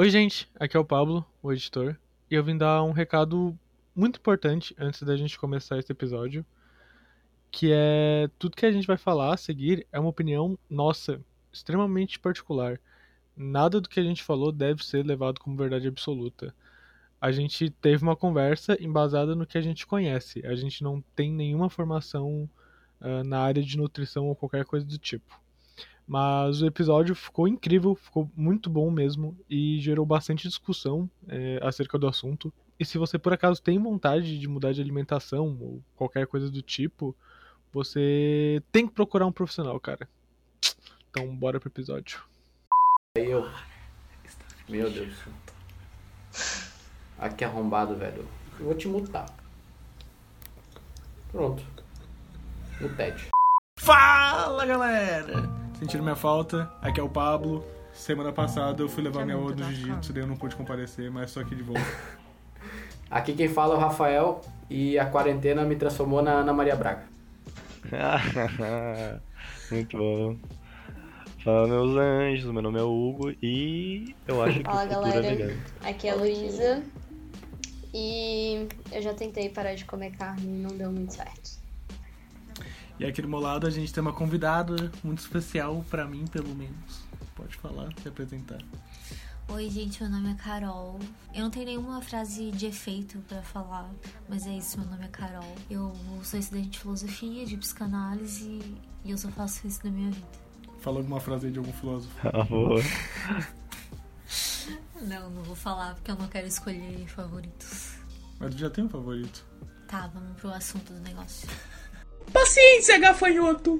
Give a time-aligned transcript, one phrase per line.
[0.00, 1.94] Oi, gente, aqui é o Pablo, o editor,
[2.30, 3.54] e eu vim dar um recado
[3.94, 6.42] muito importante antes da gente começar esse episódio,
[7.50, 11.20] que é tudo que a gente vai falar a seguir é uma opinião nossa,
[11.52, 12.80] extremamente particular.
[13.36, 16.54] Nada do que a gente falou deve ser levado como verdade absoluta.
[17.20, 20.40] A gente teve uma conversa embasada no que a gente conhece.
[20.46, 22.48] A gente não tem nenhuma formação
[23.02, 25.38] uh, na área de nutrição ou qualquer coisa do tipo.
[26.10, 31.96] Mas o episódio ficou incrível, ficou muito bom mesmo e gerou bastante discussão é, acerca
[31.96, 32.52] do assunto.
[32.80, 36.60] E se você por acaso tem vontade de mudar de alimentação ou qualquer coisa do
[36.62, 37.14] tipo,
[37.72, 40.08] você tem que procurar um profissional, cara.
[41.08, 42.20] Então, bora pro episódio.
[43.16, 43.48] Aí eu.
[44.68, 45.14] Meu Deus.
[47.20, 48.26] Aqui arrombado, velho.
[48.58, 49.32] Eu vou te mutar.
[51.30, 51.64] Pronto.
[52.80, 53.28] Mutete.
[53.78, 55.59] Fala, galera!
[55.80, 56.70] Sentiram minha falta?
[56.82, 57.64] Aqui é o Pablo.
[57.94, 61.30] Semana passada eu fui levar minha aula do jiu-jitsu, daí eu não pude comparecer, mas
[61.30, 61.80] estou aqui de volta.
[63.10, 67.04] aqui quem fala é o Rafael e a quarentena me transformou na Ana Maria Braga.
[69.72, 70.36] Muito bom.
[71.42, 76.08] Fala meus anjos, meu nome é Hugo e eu acho que Fala galera, é aqui
[76.08, 76.82] é a Luísa
[77.94, 81.59] e eu já tentei parar de comer carne e não deu muito certo.
[83.00, 86.54] E aqui do meu lado a gente tem uma convidada muito especial para mim, pelo
[86.54, 87.00] menos.
[87.34, 88.58] Pode falar, se apresentar.
[89.48, 91.00] Oi, gente, meu nome é Carol.
[91.34, 93.90] Eu não tenho nenhuma frase de efeito para falar,
[94.28, 95.56] mas é isso, meu nome é Carol.
[95.70, 98.60] Eu sou estudante de filosofia, de psicanálise
[99.02, 100.28] e eu só faço isso na minha vida.
[100.80, 102.14] Fala alguma frase aí de algum filósofo.
[102.28, 102.82] Ah, boa.
[105.00, 107.94] não, não vou falar porque eu não quero escolher favoritos.
[108.38, 109.42] Mas tu já tem um favorito.
[109.88, 111.48] Tá, vamos pro assunto do negócio.
[112.32, 113.78] Paciência, gafanhoto!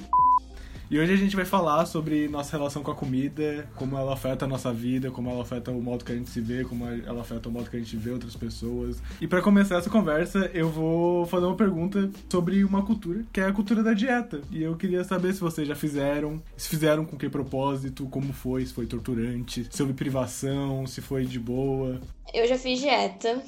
[0.91, 4.45] E hoje a gente vai falar sobre nossa relação com a comida, como ela afeta
[4.45, 7.21] a nossa vida, como ela afeta o modo que a gente se vê, como ela
[7.21, 9.01] afeta o modo que a gente vê outras pessoas.
[9.21, 13.45] E para começar essa conversa, eu vou fazer uma pergunta sobre uma cultura, que é
[13.45, 14.41] a cultura da dieta.
[14.50, 18.67] E eu queria saber se vocês já fizeram, se fizeram com que propósito, como foi,
[18.67, 22.00] se foi torturante, se houve privação, se foi de boa.
[22.34, 23.41] Eu já fiz dieta.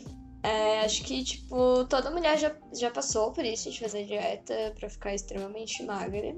[0.43, 4.91] É, acho que, tipo, toda mulher já, já passou por isso, de fazer dieta pra
[4.91, 6.35] ficar extremamente magra.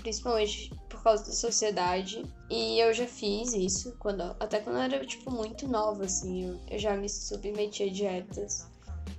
[0.00, 2.24] Principalmente por causa da sociedade.
[2.50, 6.46] E eu já fiz isso, quando, até quando eu era, tipo, muito nova, assim.
[6.46, 8.68] Eu, eu já me submeti a dietas.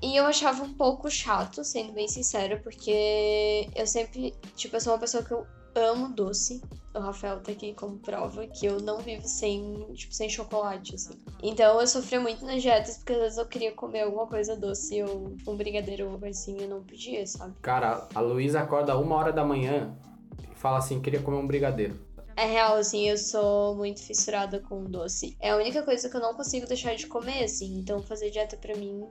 [0.01, 4.93] E eu achava um pouco chato, sendo bem sincera, porque eu sempre, tipo, eu sou
[4.93, 5.45] uma pessoa que eu
[5.75, 6.61] amo doce.
[6.93, 11.13] O Rafael tá aqui como prova que eu não vivo sem, tipo, sem chocolate, assim.
[11.41, 15.03] Então eu sofria muito nas dietas porque às vezes eu queria comer alguma coisa doce
[15.03, 17.53] ou um brigadeiro ou assim, eu não podia, sabe?
[17.61, 19.95] Cara, a Luísa acorda uma hora da manhã
[20.51, 22.09] e fala assim, queria comer um brigadeiro.
[22.35, 25.35] É real, assim, eu sou muito fissurada com doce.
[25.41, 27.77] É a única coisa que eu não consigo deixar de comer, assim.
[27.77, 29.05] Então fazer dieta pra mim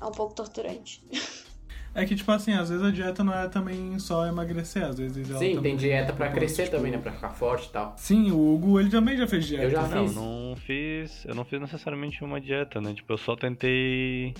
[0.00, 1.02] é um pouco torturante.
[1.94, 5.28] É que, tipo assim, às vezes a dieta não é também só emagrecer, às vezes
[5.28, 6.76] ela Sim, tem dieta pra crescer tipo...
[6.76, 6.98] também, né?
[6.98, 7.94] Pra ficar forte e tal.
[7.98, 9.64] Sim, o Hugo, ele também já fez dieta.
[9.64, 10.16] Eu já não, fiz.
[10.16, 11.24] não fiz.
[11.26, 12.94] Eu não fiz necessariamente uma dieta, né?
[12.94, 14.34] Tipo, eu só tentei.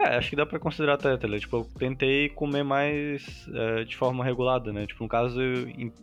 [0.00, 1.38] É, acho que dá pra considerar até, né?
[1.38, 4.86] Tipo, eu tentei comer mais é, de forma regulada, né?
[4.86, 5.38] Tipo, no caso,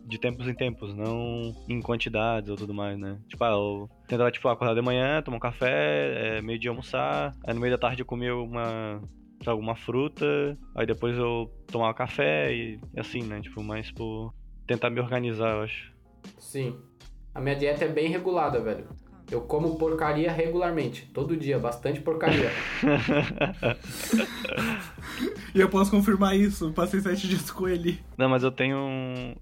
[0.06, 3.18] de tempos em tempos, não em quantidades ou tudo mais, né?
[3.28, 7.34] Tipo, ah, eu tentava, tipo, acordar de manhã, tomar um café, é, meio dia almoçar,
[7.44, 9.02] aí no meio da tarde eu comia uma
[9.50, 10.26] alguma fruta,
[10.74, 13.40] aí depois eu tomava café e assim, né?
[13.40, 14.34] Tipo, mais por
[14.66, 15.92] tentar me organizar, eu acho.
[16.38, 16.76] Sim.
[17.34, 18.86] A minha dieta é bem regulada, velho.
[19.30, 22.50] Eu como porcaria regularmente, todo dia, bastante porcaria.
[25.54, 27.98] e eu posso confirmar isso, passei sete dias com ele.
[28.18, 29.34] Não, mas eu tenho um.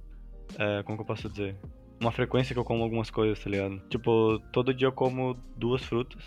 [0.56, 1.56] É, como que eu posso dizer?
[2.00, 3.80] Uma frequência que eu como algumas coisas, tá ligado?
[3.88, 6.22] Tipo, todo dia eu como duas frutas.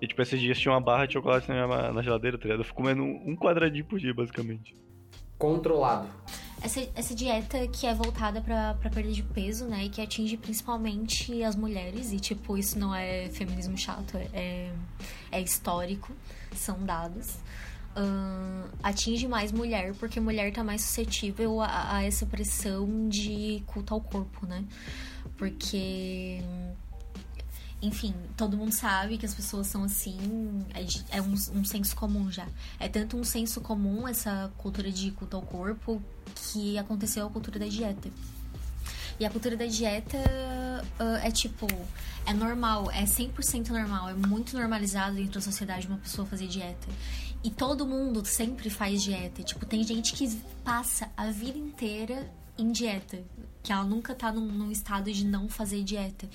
[0.00, 2.60] E, tipo, esses dias tinha uma barra de chocolate na, minha, na geladeira, tá ligado?
[2.60, 4.76] Eu fico comendo um quadradinho por dia, basicamente.
[5.38, 6.08] Controlado.
[6.62, 9.84] Essa, essa dieta que é voltada pra, pra perda de peso, né?
[9.84, 12.12] E que atinge principalmente as mulheres.
[12.12, 14.70] E, tipo, isso não é feminismo chato, é,
[15.30, 16.12] é histórico.
[16.54, 17.36] São dados.
[17.96, 23.94] Uh, atinge mais mulher, porque mulher tá mais suscetível a, a essa pressão de culto
[23.94, 24.64] ao corpo, né?
[25.36, 26.40] Porque
[27.84, 30.16] enfim, todo mundo sabe que as pessoas são assim,
[31.10, 32.46] é, um, um, senso comum já.
[32.80, 36.02] É tanto um senso comum essa cultura de culto ao corpo
[36.34, 38.08] que aconteceu a cultura da dieta.
[39.18, 40.18] E a cultura da dieta
[40.98, 41.66] uh, é tipo,
[42.26, 46.88] é normal, é 100% normal, é muito normalizado dentro da sociedade uma pessoa fazer dieta.
[47.44, 49.42] E todo mundo sempre faz dieta.
[49.42, 50.28] Tipo, tem gente que
[50.64, 53.22] passa a vida inteira em dieta,
[53.62, 56.28] que ela nunca tá num, num estado de não fazer dieta.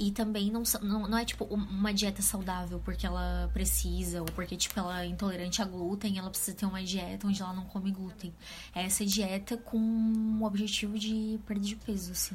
[0.00, 4.56] E também não, não, não é tipo uma dieta saudável porque ela precisa, ou porque
[4.56, 7.90] tipo ela é intolerante a glúten, ela precisa ter uma dieta onde ela não come
[7.90, 8.32] glúten.
[8.74, 12.34] É essa dieta com o objetivo de perda de peso, assim.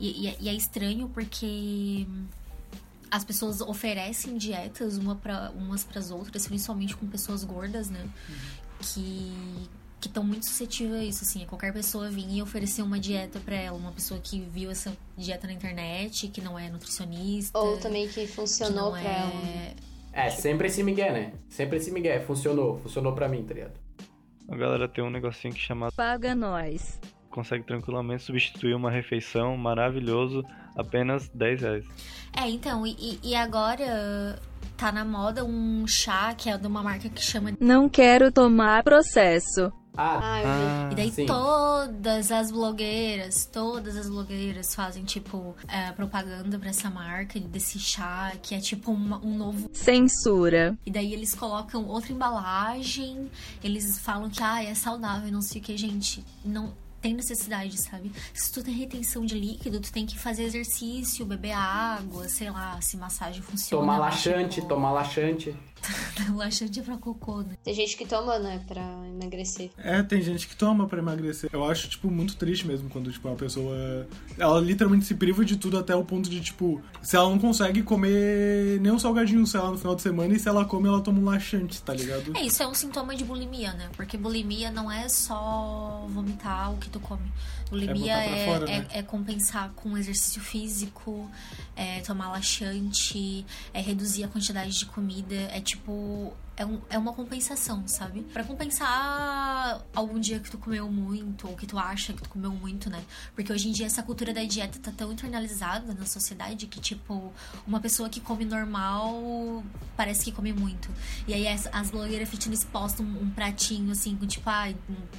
[0.00, 2.06] E, e, e é estranho porque
[3.10, 8.08] as pessoas oferecem dietas uma pra, umas para as outras, principalmente com pessoas gordas, né?
[8.26, 8.36] Uhum.
[8.80, 9.68] Que
[10.02, 13.54] que estão muito suscetíveis a isso, assim, qualquer pessoa vir e oferecer uma dieta para
[13.54, 17.56] ela, uma pessoa que viu essa dieta na internet, que não é nutricionista.
[17.56, 19.14] Ou também que funcionou que pra é...
[19.14, 20.26] ela.
[20.26, 21.32] É, sempre esse migué, né?
[21.48, 23.74] Sempre esse migué, funcionou, funcionou pra mim, tá ligado?
[24.48, 27.00] A galera tem um negocinho que chama Paga Nós.
[27.30, 30.44] Consegue tranquilamente substituir uma refeição maravilhoso
[30.76, 31.86] apenas 10 reais.
[32.36, 34.36] É, então, e, e agora
[34.76, 38.82] tá na moda um chá que é de uma marca que chama Não quero tomar
[38.82, 39.72] processo.
[39.96, 41.26] Ah, ah, e daí sim.
[41.26, 48.32] todas as blogueiras, todas as blogueiras fazem, tipo, é, propaganda pra essa marca, desse chá,
[48.42, 49.70] que é tipo uma, um novo.
[49.72, 50.76] Censura.
[50.86, 53.30] E daí eles colocam outra embalagem,
[53.62, 56.24] eles falam que, ah, é saudável, não sei o que, gente.
[56.44, 56.72] Não,
[57.02, 58.12] tem necessidade, sabe?
[58.32, 62.80] Se tu tem retenção de líquido, tu tem que fazer exercício, beber água, sei lá,
[62.80, 63.82] se massagem funciona.
[63.82, 64.68] Tomar laxante, tipo...
[64.68, 65.54] tomar laxante.
[66.34, 67.56] laxante é pra cocô, né?
[67.62, 69.70] Tem gente que toma, né, pra emagrecer.
[69.78, 71.50] É, tem gente que toma pra emagrecer.
[71.52, 74.06] Eu acho, tipo, muito triste mesmo quando, tipo, a pessoa.
[74.38, 77.82] Ela literalmente se priva de tudo até o ponto de, tipo, se ela não consegue
[77.82, 81.00] comer nem um salgadinho, sei lá, no final de semana, e se ela come, ela
[81.00, 82.36] toma um laxante, tá ligado?
[82.36, 83.90] É, isso é um sintoma de bulimia, né?
[83.96, 87.30] Porque bulimia não é só vomitar o que tu come.
[87.70, 88.86] Bulimia é, é, fora, é, né?
[88.90, 91.30] é, compensar com exercício físico,
[91.74, 95.34] é tomar laxante, é reduzir a quantidade de comida.
[95.34, 96.32] É tipo 不。
[96.56, 98.22] É, um, é uma compensação, sabe?
[98.32, 102.50] Para compensar algum dia que tu comeu muito, ou que tu acha que tu comeu
[102.50, 103.02] muito, né?
[103.34, 107.32] Porque hoje em dia essa cultura da dieta tá tão internalizada na sociedade que, tipo,
[107.66, 109.62] uma pessoa que come normal
[109.96, 110.90] parece que come muito.
[111.26, 114.72] E aí as, as blogueiras fitness postam um, um pratinho, assim, com, tipo, ah,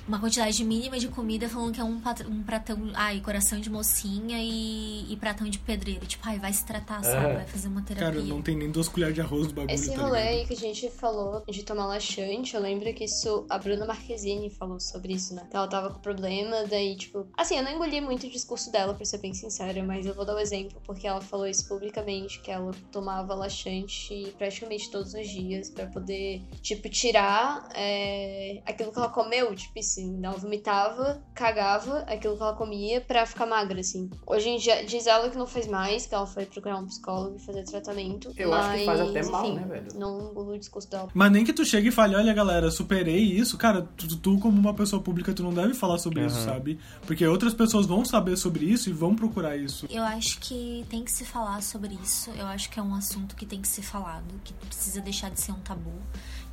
[0.07, 4.37] uma quantidade mínima de comida, falando que é um, um pratão, ai, coração de mocinha
[4.39, 6.05] e, e pratão de pedreiro.
[6.05, 7.33] Tipo, ai, vai se tratar, sabe?
[7.33, 8.11] Vai fazer uma terapia.
[8.11, 10.53] Cara, não tem nem duas colheres de arroz do bagulho, Esse tá rolê aí que
[10.53, 13.45] a gente falou falou de tomar laxante, eu lembro que isso.
[13.49, 15.47] A Bruna Marquezine falou sobre isso, né?
[15.49, 17.27] Que ela tava com problema, daí, tipo.
[17.37, 20.25] Assim, eu não engoli muito o discurso dela, pra ser bem sincera, mas eu vou
[20.25, 25.13] dar o um exemplo, porque ela falou isso publicamente, que ela tomava laxante praticamente todos
[25.13, 31.23] os dias para poder, tipo, tirar é, aquilo que ela comeu, tipo assim, ela vomitava,
[31.33, 34.09] cagava aquilo que ela comia pra ficar magra, assim.
[34.25, 37.37] Hoje em dia, diz ela que não faz mais, que ela foi procurar um psicólogo
[37.37, 38.31] e fazer tratamento.
[38.37, 39.87] Eu mas, acho que faz até mal, enfim, né, velho?
[39.95, 41.09] Não engolo o discurso dela.
[41.13, 44.59] Mas nem que tu chegue e fale, olha galera, superei isso, cara, tu, tu como
[44.59, 46.27] uma pessoa pública, tu não deve falar sobre uhum.
[46.27, 46.79] isso, sabe?
[47.05, 49.87] Porque outras pessoas vão saber sobre isso e vão procurar isso.
[49.89, 53.35] Eu acho que tem que se falar sobre isso, eu acho que é um assunto
[53.35, 55.93] que tem que ser falado, que precisa deixar de ser um tabu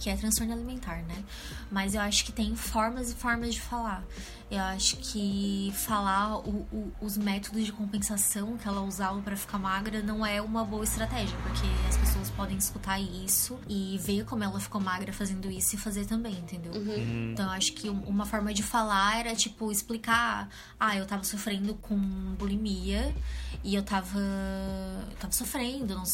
[0.01, 1.23] que é transtorno alimentar, né?
[1.71, 4.03] Mas eu acho que tem formas e formas de falar.
[4.51, 9.59] Eu acho que falar o, o, os métodos de compensação que ela usava para ficar
[9.59, 14.43] magra não é uma boa estratégia, porque as pessoas podem escutar isso e ver como
[14.43, 16.73] ela ficou magra fazendo isso e fazer também, entendeu?
[16.73, 16.81] Uhum.
[16.81, 17.31] uhum.
[17.33, 20.49] Então eu acho que uma forma de falar era tipo explicar:
[20.81, 21.97] ah, eu tava sofrendo com
[22.37, 23.15] bulimia
[23.63, 26.05] e eu tava, eu tava sofrendo, não,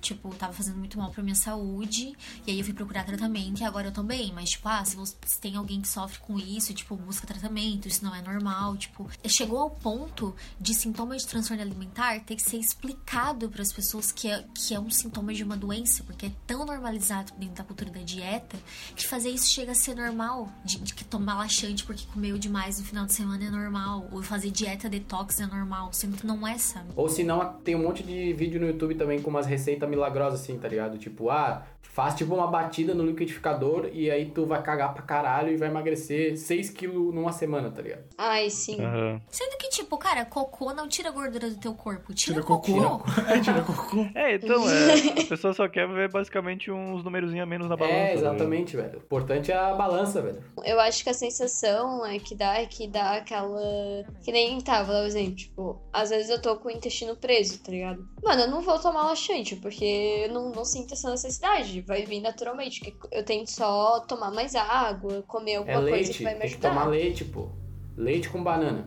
[0.00, 2.16] tipo, tava fazendo muito mal pra minha saúde,
[2.46, 4.96] e aí eu fui procurar tratamento e agora eu tô bem, mas tipo, ah, se,
[4.96, 8.76] você, se tem alguém que sofre com isso, tipo, busca tratamento isso não é normal,
[8.76, 13.72] tipo, chegou ao ponto de sintoma de transtorno alimentar ter que ser explicado para as
[13.72, 17.56] pessoas que é, que é um sintoma de uma doença, porque é tão normalizado dentro
[17.56, 18.56] da cultura da dieta
[18.94, 22.78] que fazer isso chega a ser normal, de, de que tomar laxante porque comeu demais
[22.78, 26.46] no final de semana é normal, ou fazer dieta detox é normal, sendo que não
[26.46, 26.88] é, sabe?
[26.96, 30.40] Ou se não, tem um monte de vídeo no YouTube também com umas receitas milagrosas
[30.40, 30.98] assim, tá ligado?
[30.98, 31.66] Tipo, ah,
[31.96, 35.70] faz tipo uma batida no liquidificador e aí tu vai cagar pra caralho e vai
[35.70, 38.04] emagrecer 6 quilos numa semana, tá ligado?
[38.18, 38.78] Ai, sim.
[38.78, 39.18] Uhum.
[39.30, 42.98] Sendo que, tipo, cara, cocô não tira gordura do teu corpo, tira, tira cocô.
[42.98, 43.10] cocô.
[43.26, 44.06] é, tira cocô.
[44.14, 47.96] É, então, é, a pessoa só quer ver basicamente uns numerozinhos a menos na balança.
[47.96, 48.98] É, exatamente, velho.
[48.98, 50.44] O importante é a balança, velho.
[50.66, 54.04] Eu acho que a sensação é que dá é que dá aquela.
[54.22, 55.34] Que nem tava, vou dar um exemplo.
[55.34, 58.06] Tipo, às vezes eu tô com o intestino preso, tá ligado?
[58.22, 62.20] Mano, eu não vou tomar laxante, porque eu não, não sinto essa necessidade vai vir
[62.20, 62.80] naturalmente.
[62.80, 66.44] Que eu tento só tomar mais água, comer alguma é leite, coisa que vai me
[66.44, 66.60] ajudar.
[66.60, 67.48] Tem que tomar leite, pô.
[67.96, 68.86] Leite com banana.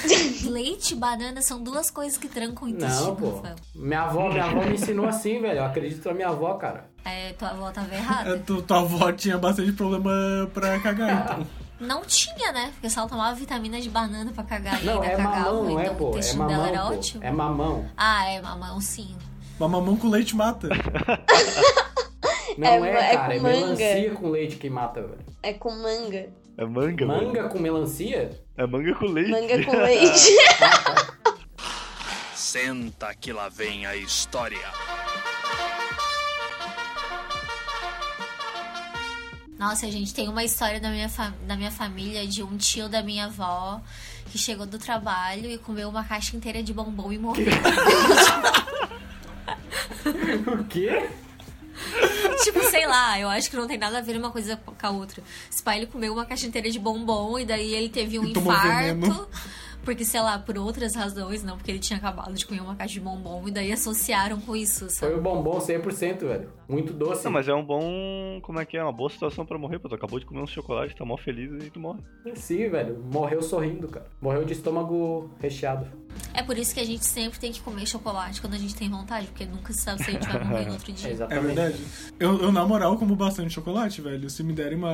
[0.44, 3.06] leite e banana são duas coisas que trancam o intestino.
[3.06, 3.42] Não, pô.
[3.74, 5.58] Minha avó, minha avó me ensinou assim, velho.
[5.58, 6.90] Eu acredito na minha avó, cara.
[7.02, 8.34] É, tua avó tava errada.
[8.34, 11.46] É, tu, tua avó tinha bastante problema pra cagar, então.
[11.80, 12.70] Não tinha, né?
[12.74, 15.70] Porque se ela tomava vitamina de banana pra cagar não, e ainda é cagava, mamão,
[15.70, 16.10] então é, o pô.
[16.10, 16.94] intestino é mamão, dela era pô.
[16.94, 17.24] ótimo.
[17.24, 17.90] É mamão.
[17.96, 19.16] Ah, é mamão, sim.
[19.58, 20.68] Uma mamão com leite mata.
[22.58, 23.58] Não É é, é cara, é, com manga.
[23.60, 25.18] melancia com leite que mata, velho.
[25.42, 26.28] É com manga.
[26.56, 27.06] É manga.
[27.06, 28.30] Manga com melancia?
[28.56, 29.30] É manga com leite.
[29.30, 30.28] Manga com leite.
[32.34, 34.58] Senta que lá vem a história.
[39.58, 41.08] Nossa, gente, tem uma história da minha,
[41.46, 43.80] da minha família de um tio da minha avó
[44.30, 47.46] que chegou do trabalho e comeu uma caixa inteira de bombom e morreu.
[50.60, 51.08] O quê?
[52.42, 54.90] Tipo, sei lá, eu acho que não tem nada a ver uma coisa com a
[54.90, 55.22] outra.
[55.50, 59.28] Esse pai, ele comeu uma caixa inteira de bombom e daí ele teve um infarto.
[59.84, 62.94] Porque, sei lá, por outras razões, não porque ele tinha acabado de comer uma caixa
[62.94, 65.14] de bombom e daí associaram com isso, Foi sabe?
[65.14, 66.52] o bombom 100%, velho.
[66.68, 67.24] Muito doce.
[67.24, 68.40] Não, mas é um bom.
[68.42, 68.82] Como é que é?
[68.82, 69.88] Uma boa situação pra morrer, pô.
[69.88, 71.98] Tu acabou de comer um chocolate, tá mó feliz e tu morre.
[72.36, 73.02] Sim, velho.
[73.12, 74.06] Morreu sorrindo, cara.
[74.20, 75.84] Morreu de estômago recheado.
[76.34, 78.88] É por isso que a gente sempre tem que comer chocolate quando a gente tem
[78.88, 81.08] vontade, porque nunca se sabe se a gente vai morrer no outro É dia.
[81.08, 81.44] É exatamente.
[81.46, 81.76] verdade.
[82.18, 84.30] Eu, eu, na moral, como bastante chocolate, velho.
[84.30, 84.92] Se me derem uma,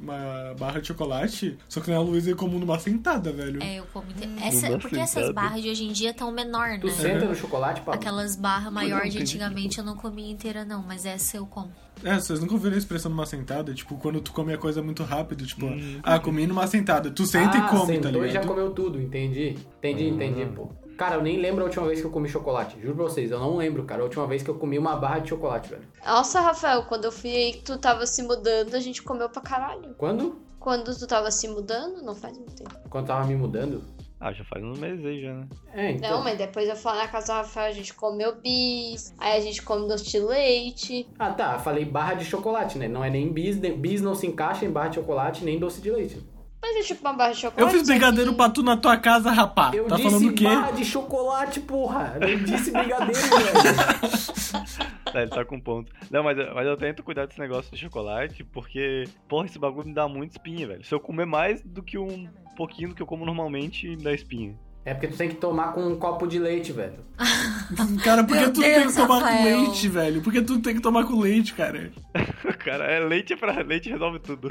[0.00, 3.62] uma barra de chocolate, só que na Luísa eu como numa sentada, velho.
[3.62, 4.06] É, eu como.
[4.10, 5.32] inte- Essa, porque essas sentada.
[5.32, 6.92] barras de hoje em dia estão menor, Tu né?
[6.92, 7.94] senta no chocolate, Pablo?
[8.00, 11.72] Aquelas barras maiores de antigamente eu não comia inteira, não, mas essa eu como.
[12.04, 13.72] É, vocês nunca ouviram a expressão numa sentada?
[13.74, 16.00] Tipo, quando tu come a coisa muito rápido, tipo, Hum.
[16.02, 17.10] ah, comi numa sentada.
[17.10, 18.46] Tu senta ah, e come, tá e já ligado?
[18.46, 19.56] comeu tudo, entendi.
[19.78, 20.68] Entendi, entendi, pô.
[20.96, 22.80] Cara, eu nem lembro a última vez que eu comi chocolate.
[22.80, 24.00] Juro pra vocês, eu não lembro, cara.
[24.00, 25.82] A última vez que eu comi uma barra de chocolate, velho.
[26.04, 29.42] Nossa, Rafael, quando eu fui aí que tu tava se mudando, a gente comeu pra
[29.42, 29.94] caralho.
[29.98, 30.36] Quando?
[30.58, 32.74] Quando tu tava se mudando, não faz muito tempo.
[32.88, 33.82] Quando tava me mudando?
[34.18, 35.46] Ah, já faz uns meses aí já, né?
[35.74, 36.10] É, então.
[36.10, 39.40] Não, mas depois eu lá na casa do Rafael, a gente comeu bis, aí a
[39.40, 41.06] gente come doce de leite.
[41.18, 41.58] Ah, tá.
[41.58, 42.88] Falei barra de chocolate, né?
[42.88, 43.58] Não é nem bis.
[43.60, 46.18] nem- Bis não se encaixa em barra de chocolate, nem doce de leite.
[46.62, 47.74] Mas é tipo uma barra de chocolate.
[47.74, 49.70] Eu fiz brigadeiro que- pra tu na tua casa, rapá.
[49.74, 50.44] Eu tá disse falando o quê?
[50.44, 52.18] barra de chocolate, porra.
[52.22, 54.06] Eu disse brigadeiro, velho.
[55.14, 55.90] É, ele tá com ponto.
[56.10, 59.94] Não, mas, mas eu tento cuidar desse negócio de chocolate, porque, porra, esse bagulho me
[59.94, 60.84] dá muito espinha, velho.
[60.84, 64.12] Se eu comer mais do que um pouquinho do que eu como normalmente, me dá
[64.12, 64.54] espinha.
[64.84, 67.04] É porque tu tem que tomar com um copo de leite, velho.
[68.04, 69.60] Cara, por que tu tem Deus, que tomar com Rafael.
[69.60, 70.22] leite, velho?
[70.22, 71.90] Por que tu tem que tomar com leite, cara?
[72.64, 74.48] Cara, é leite é pra leite resolve tudo.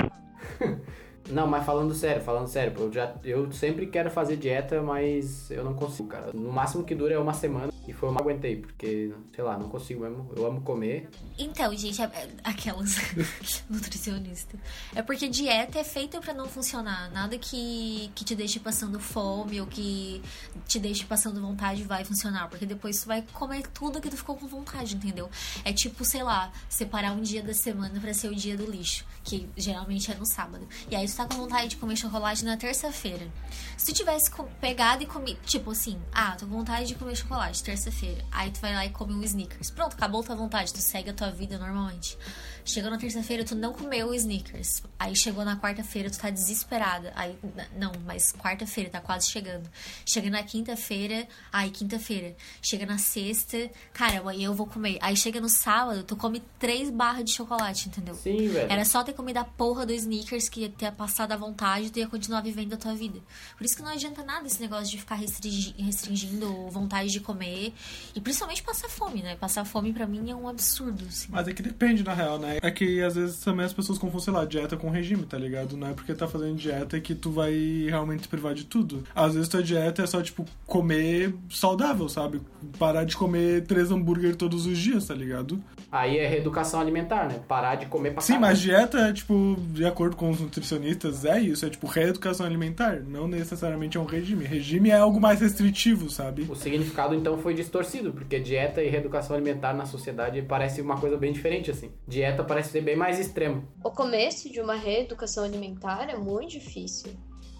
[1.31, 5.49] Não, mas falando sério, falando sério, pô, eu, já, eu sempre quero fazer dieta, mas
[5.49, 6.31] eu não consigo, cara.
[6.31, 9.57] No máximo que dura é uma semana e foi eu não aguentei, porque, sei lá,
[9.57, 10.31] não consigo mesmo.
[10.35, 11.09] Eu amo comer.
[11.37, 12.95] Então, gente, é- é- aquelas
[13.69, 14.57] nutricionista.
[14.95, 17.11] É porque dieta é feita pra não funcionar.
[17.11, 20.21] Nada que, que te deixe passando fome ou que
[20.67, 22.47] te deixe passando vontade vai funcionar.
[22.49, 25.29] Porque depois tu vai comer tudo que tu ficou com vontade, entendeu?
[25.63, 29.05] É tipo, sei lá, separar um dia da semana pra ser o dia do lixo.
[29.23, 30.67] Que geralmente é no sábado.
[30.89, 33.27] E aí tu tá com vontade de comer chocolate na terça-feira.
[33.77, 37.63] Se tu tivesse pegado e comido, tipo assim, ah, tô com vontade de comer chocolate
[37.75, 38.23] terça-feira.
[38.31, 39.69] Aí tu vai lá e come um Snickers.
[39.69, 42.17] Pronto, acabou tua vontade, tu segue a tua vida normalmente.
[42.67, 44.81] Chegou na terça-feira, tu não comeu o Snickers.
[44.97, 47.13] Aí chegou na quarta-feira, tu tá desesperada.
[47.15, 47.37] Aí,
[47.77, 49.69] não, mas quarta-feira, tá quase chegando.
[50.03, 52.35] Chega na quinta-feira, aí quinta-feira.
[52.63, 54.97] Chega na sexta, cara, amanhã eu vou comer.
[54.99, 58.15] Aí chega no sábado, tu come três barras de chocolate, entendeu?
[58.15, 58.71] Sim, velho.
[58.71, 61.89] Era só ter comido a porra do Snickers que ia ter passado à vontade e
[61.91, 63.19] tu ia continuar vivendo a tua vida.
[63.57, 67.73] Por isso que não adianta nada esse negócio de ficar restringi- restringindo vontade de comer.
[68.15, 69.35] E principalmente passar fome, né?
[69.35, 71.27] Passar fome pra mim é um absurdo, assim.
[71.29, 72.54] Mas é que depende, na real, né?
[72.61, 75.77] É que às vezes também as pessoas confundem, sei lá, dieta com regime, tá ligado?
[75.77, 77.53] Não é porque tá fazendo dieta que tu vai
[77.89, 79.03] realmente privar de tudo.
[79.15, 82.41] Às vezes tua dieta é só, tipo, comer saudável, sabe?
[82.77, 85.61] Parar de comer três hambúrguer todos os dias, tá ligado?
[85.95, 87.39] Aí é reeducação alimentar, né?
[87.47, 88.51] Parar de comer pra Sim, caralho.
[88.51, 91.65] mas dieta é, tipo, de acordo com os nutricionistas, é isso.
[91.65, 92.99] É, tipo, reeducação alimentar.
[92.99, 94.43] Não necessariamente é um regime.
[94.43, 96.45] Regime é algo mais restritivo, sabe?
[96.49, 101.15] O significado então foi distorcido, porque dieta e reeducação alimentar na sociedade parece uma coisa
[101.17, 101.91] bem diferente, assim.
[102.07, 103.63] Dieta parece ser bem mais extremo.
[103.83, 107.11] O começo de uma reeducação alimentar é muito difícil.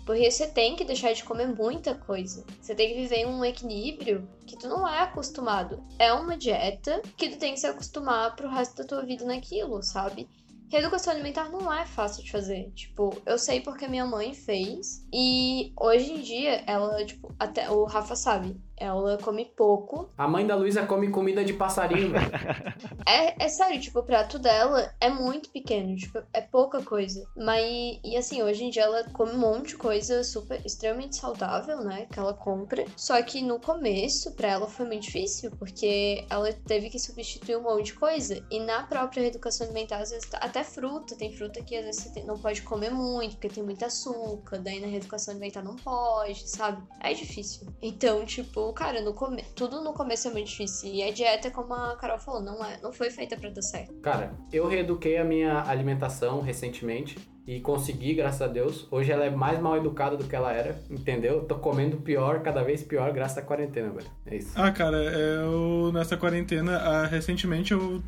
[0.05, 2.45] Porque você tem que deixar de comer muita coisa.
[2.61, 5.83] Você tem que viver em um equilíbrio que tu não é acostumado.
[5.97, 9.81] É uma dieta que tu tem que se acostumar pro resto da tua vida naquilo,
[9.81, 10.29] sabe?
[10.69, 12.71] Reeducação alimentar não é fácil de fazer.
[12.71, 15.04] Tipo, eu sei porque minha mãe fez.
[15.17, 20.09] E hoje em dia, ela, tipo, até o Rafa sabe, ela come pouco.
[20.17, 22.25] A mãe da Luísa come comida de passarinho, velho.
[23.07, 27.23] É, é sério, tipo, o prato dela é muito pequeno, tipo, é pouca coisa.
[27.37, 31.81] Mas, e assim, hoje em dia ela come um monte de coisa super, extremamente saudável,
[31.81, 32.83] né, que ela compra.
[32.97, 37.61] Só que no começo, pra ela foi muito difícil, porque ela teve que substituir um
[37.61, 38.43] monte de coisa.
[38.49, 42.23] E na própria reeducação alimentar, às vezes, até fruta, tem fruta que às vezes você
[42.23, 46.81] não pode comer muito, porque tem muito açúcar, daí na reeducação alimentar não pode, sabe?
[46.99, 47.67] É difícil.
[47.81, 49.43] Então, tipo, cara, no come...
[49.55, 50.91] tudo no começo é muito difícil.
[50.93, 53.93] E a dieta, como a Carol falou, não, é, não foi feita pra dar certo.
[54.01, 58.87] Cara, eu reeduquei a minha alimentação recentemente e consegui, graças a Deus.
[58.91, 61.45] Hoje ela é mais mal educada do que ela era, entendeu?
[61.45, 64.07] Tô comendo pior, cada vez pior, graças à quarentena, velho.
[64.25, 64.51] É isso.
[64.55, 68.01] Ah, cara, eu nessa quarentena, ah, recentemente eu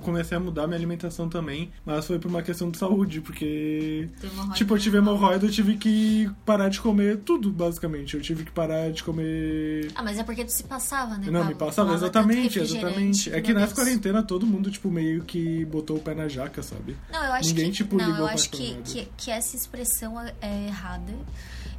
[0.00, 4.08] comecei a mudar minha alimentação também, mas foi por uma questão de saúde, porque
[4.54, 8.14] tipo, eu tive hemorroida, eu tive que parar de comer tudo, basicamente.
[8.14, 11.30] Eu tive que parar de comer Ah, mas é porque tu se passava, né?
[11.30, 13.32] Não, me passava, Tomava exatamente, exatamente.
[13.32, 16.62] É que meu nessa quarentena todo mundo, tipo, meio que botou o pé na jaca,
[16.62, 16.96] sabe?
[17.12, 18.82] Não, eu acho Ninguém, que, tipo, não, eu acho que, nada.
[18.82, 21.12] que, que essa expressão é errada.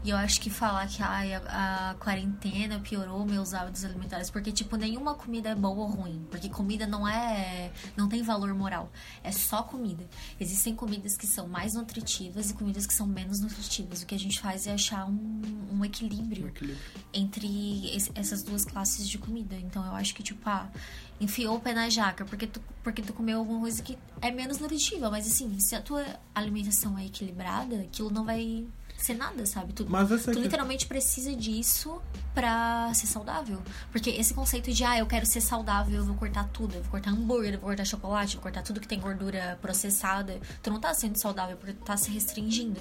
[0.04, 4.52] E eu acho que falar que ai, a, a quarentena piorou meus hábitos alimentares, porque,
[4.52, 6.26] tipo, nenhuma comida é boa ou ruim.
[6.32, 7.72] Porque comida não é.
[7.96, 8.92] não tem valor moral.
[9.24, 10.04] É só comida.
[10.40, 14.02] Existem comidas que são mais nutritivas e comidas que são menos nutritivas.
[14.02, 15.42] O que a gente faz é achar um,
[15.72, 16.84] um equilíbrio Um equilíbrio.
[17.14, 19.56] entre es- essas duas classes de comida.
[19.56, 20.68] Então eu acho que, tipo, ah,
[21.20, 24.58] enfiou o pé na jaca porque tu, porque tu comeu alguma coisa que é menos
[24.58, 25.12] nutritiva.
[25.12, 26.04] Mas assim, se a tua
[26.34, 28.66] alimentação é equilibrada, aquilo não vai
[29.06, 29.74] ser nada, sabe?
[29.74, 29.86] Tu,
[30.34, 32.02] tu que- literalmente precisa disso
[32.34, 33.62] pra ser saudável.
[33.92, 36.76] Porque esse conceito de, ah, eu quero ser saudável, eu vou cortar tudo.
[36.76, 39.58] Eu vou cortar hambúrguer, eu vou cortar chocolate, eu vou cortar tudo que tem gordura
[39.62, 40.40] processada.
[40.64, 42.80] Tu não tá sendo saudável porque tu tá se restringindo.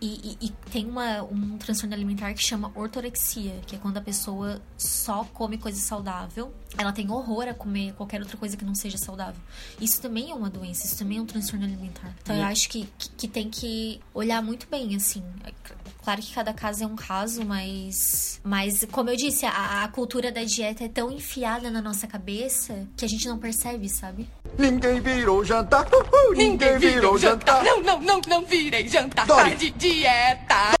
[0.00, 4.00] E, e- e tem uma, um transtorno alimentar que chama ortorexia, que é quando a
[4.00, 6.54] pessoa só come coisa saudável.
[6.76, 9.40] Ela tem horror a comer qualquer outra coisa que não seja saudável.
[9.80, 12.14] Isso também é uma doença, isso também é um transtorno alimentar.
[12.22, 15.22] Então eu acho que, que, que tem que olhar muito bem, assim.
[15.98, 18.40] Cl- Claro que cada caso é um caso, mas.
[18.42, 22.86] Mas, como eu disse, a, a cultura da dieta é tão enfiada na nossa cabeça
[22.96, 24.28] que a gente não percebe, sabe?
[24.58, 25.86] Ninguém virou jantar.
[25.92, 27.62] Uhul, ninguém virou jantar.
[27.62, 29.26] Não, não, não, não virei jantar.
[29.26, 29.50] Dori.
[29.50, 30.78] Tá de dieta.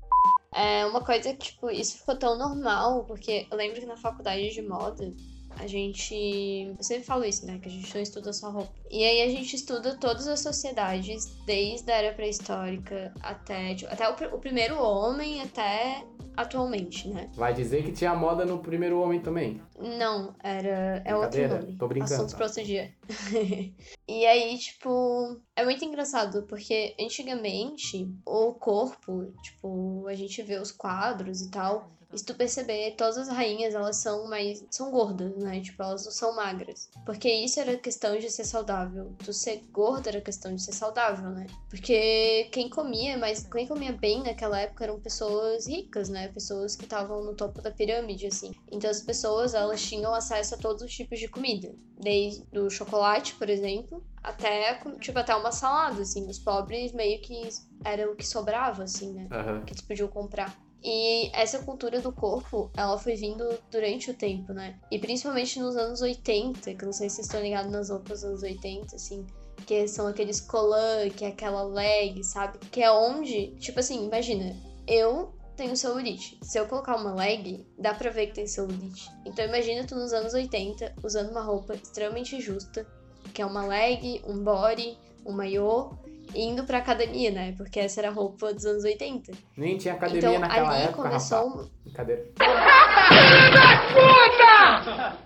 [0.54, 4.50] É uma coisa que, tipo, isso ficou tão normal, porque eu lembro que na faculdade
[4.50, 5.12] de moda,
[5.58, 6.74] a gente.
[6.76, 7.58] Eu sempre falo isso, né?
[7.58, 8.72] Que a gente não estuda só roupa.
[8.90, 13.74] E aí a gente estuda todas as sociedades, desde a era pré-histórica até.
[13.74, 16.04] tipo, até o, o primeiro homem até
[16.36, 17.28] atualmente, né?
[17.34, 19.60] Vai dizer que tinha moda no primeiro homem também.
[19.76, 21.02] Não, era.
[21.04, 21.76] É outro nome.
[21.76, 22.36] tô brincando, Assuntos tá?
[22.38, 22.94] pra outro dia.
[24.06, 30.70] e aí, tipo, é muito engraçado, porque antigamente o corpo, tipo, a gente vê os
[30.70, 31.97] quadros e tal.
[32.12, 34.64] E se tu perceber, todas as rainhas, elas são mais.
[34.70, 35.60] são gordas, né?
[35.60, 36.88] Tipo, elas não são magras.
[37.04, 39.14] Porque isso era questão de ser saudável.
[39.24, 41.46] Tu ser gorda era questão de ser saudável, né?
[41.68, 46.28] Porque quem comia, mas quem comia bem naquela época eram pessoas ricas, né?
[46.28, 48.54] Pessoas que estavam no topo da pirâmide, assim.
[48.72, 51.74] Então as pessoas, elas tinham acesso a todos os tipos de comida.
[51.96, 56.26] Desde o chocolate, por exemplo, até, tipo, até uma salada, assim.
[56.26, 57.48] Os pobres meio que
[57.84, 59.28] era o que sobrava, assim, né?
[59.30, 59.62] Aham.
[59.64, 60.67] que eles podiam comprar.
[60.82, 64.78] E essa cultura do corpo, ela foi vindo durante o tempo, né?
[64.90, 68.24] E principalmente nos anos 80, que não sei se vocês estão ligados nas roupas dos
[68.24, 69.26] anos 80, assim,
[69.66, 72.58] que são aqueles colã, que é aquela leg, sabe?
[72.70, 76.38] Que é onde, tipo assim, imagina, eu tenho celulite.
[76.42, 79.10] Se eu colocar uma leg, dá pra ver que tem celulite.
[79.26, 82.86] Então imagina tu nos anos 80 usando uma roupa extremamente justa,
[83.34, 85.90] que é uma leg, um body, um maiô,
[86.34, 87.54] indo pra academia, né?
[87.56, 89.32] Porque essa era a roupa dos anos 80.
[89.56, 91.68] Nem tinha academia Então naquela ali época, começou rapaz.
[91.84, 92.26] Brincadeira.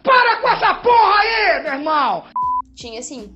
[0.03, 2.25] Para com essa porra aí, meu irmão.
[2.75, 3.35] Tinha assim.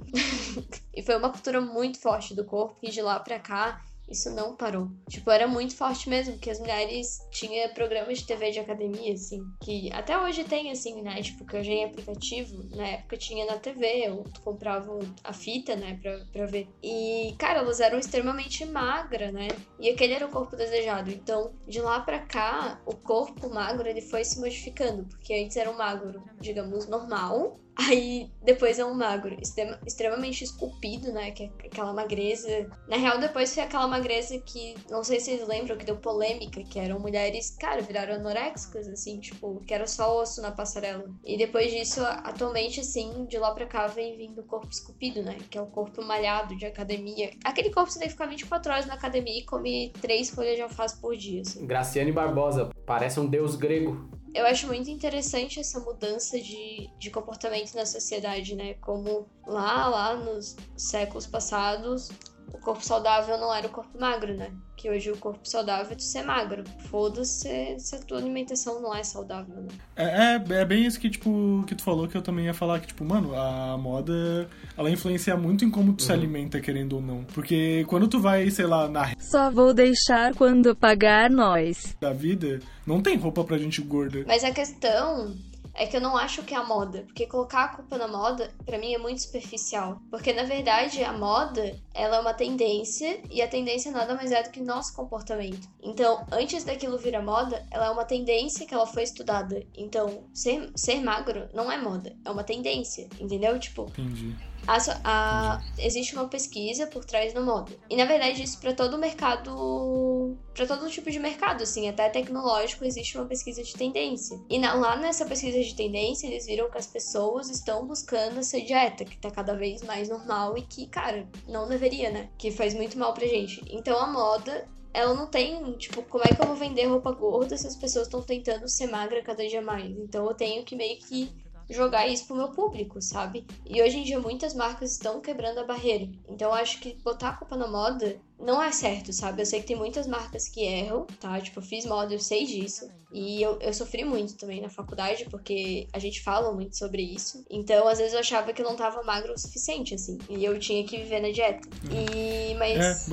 [0.94, 4.57] e foi uma cultura muito forte do corpo que de lá pra cá isso não
[4.57, 4.88] parou.
[5.09, 9.42] Tipo, era muito forte mesmo, porque as mulheres tinham programas de TV de academia, assim,
[9.62, 11.21] que até hoje tem, assim, né?
[11.23, 12.64] Tipo, que hoje em aplicativo.
[12.75, 16.69] Na época tinha na TV, ou comprava a fita, né, pra, pra ver.
[16.83, 19.49] E, cara, elas eram extremamente magras, né?
[19.79, 21.11] E aquele era o corpo desejado.
[21.11, 25.71] Então, de lá pra cá, o corpo magro, ele foi se modificando, porque antes era
[25.71, 31.31] um magro, digamos, normal, Aí depois é um magro extrema- extremamente esculpido, né?
[31.31, 32.69] Que é aquela magreza.
[32.89, 36.62] Na real, depois foi aquela magreza que, não sei se vocês lembram, que deu polêmica,
[36.65, 41.05] que eram mulheres, cara, viraram anoréxicas, assim, tipo, que era só osso na passarela.
[41.25, 45.37] E depois disso, atualmente, assim, de lá pra cá vem vindo o corpo esculpido, né?
[45.51, 47.31] Que é o corpo malhado de academia.
[47.45, 50.62] Aquele corpo você tem que ficar 24 horas na academia e come três folhas de
[50.62, 51.67] alface por dia, assim.
[51.67, 54.09] Graciane Barbosa, parece um deus grego.
[54.37, 58.75] Eu acho muito interessante essa mudança de, de comportamento na sociedade, né?
[58.75, 62.11] Como lá, lá nos séculos passados,
[62.53, 64.51] o corpo saudável não era o corpo magro, né?
[64.77, 66.65] Que hoje o corpo saudável é tu ser magro.
[66.91, 69.69] Foda-se se a tua alimentação não é saudável, né?
[69.97, 72.81] É, é, é bem isso que, tipo, que tu falou que eu também ia falar,
[72.81, 77.03] que, tipo, mano, a moda, ela influencia muito em como tu se alimenta, querendo ou
[77.03, 77.25] não.
[77.25, 81.97] Porque quando tu vai, sei lá, na Só vou deixar quando pagar nós.
[82.01, 84.25] da vida, não tem roupa pra gente gorda.
[84.27, 85.35] Mas a questão
[85.77, 88.53] é que eu não acho que é a moda, porque colocar a culpa na moda,
[88.65, 90.01] pra mim, é muito superficial.
[90.11, 94.43] Porque, na verdade, a moda, ela é uma tendência, e a tendência nada mais é
[94.43, 95.69] do que nosso comportamento.
[95.83, 99.62] Então, antes daquilo virar moda, ela é uma tendência que ela foi estudada.
[99.77, 103.59] Então, ser, ser magro não é moda, é uma tendência, entendeu?
[103.59, 104.35] Tipo, Entendi.
[104.66, 107.72] A a- existe uma pesquisa por trás da moda.
[107.88, 110.37] E na verdade, isso para todo o mercado.
[110.55, 114.40] para todo tipo de mercado, assim, até tecnológico, existe uma pesquisa de tendência.
[114.48, 118.59] E na- lá nessa pesquisa de tendência, eles viram que as pessoas estão buscando essa
[118.61, 122.31] dieta, que tá cada vez mais normal e que, cara, não deveria, né?
[122.38, 123.62] Que faz muito mal pra gente.
[123.70, 124.66] Então a moda.
[124.94, 128.07] Ela não tem, tipo, como é que eu vou vender roupa gorda se as pessoas
[128.07, 129.90] estão tentando ser magra cada dia mais?
[129.90, 131.31] Então eu tenho que meio que
[131.68, 133.46] jogar isso pro meu público, sabe?
[133.64, 136.09] E hoje em dia muitas marcas estão quebrando a barreira.
[136.29, 139.42] Então eu acho que botar a culpa na moda não é certo, sabe?
[139.42, 141.40] Eu sei que tem muitas marcas que erram, tá?
[141.40, 142.88] Tipo, eu fiz moda, eu sei disso.
[143.11, 147.44] E eu, eu sofri muito também na faculdade, porque a gente fala muito sobre isso.
[147.48, 150.18] Então, às vezes eu achava que eu não tava magro o suficiente, assim.
[150.29, 151.66] E eu tinha que viver na dieta.
[151.90, 153.09] E, mas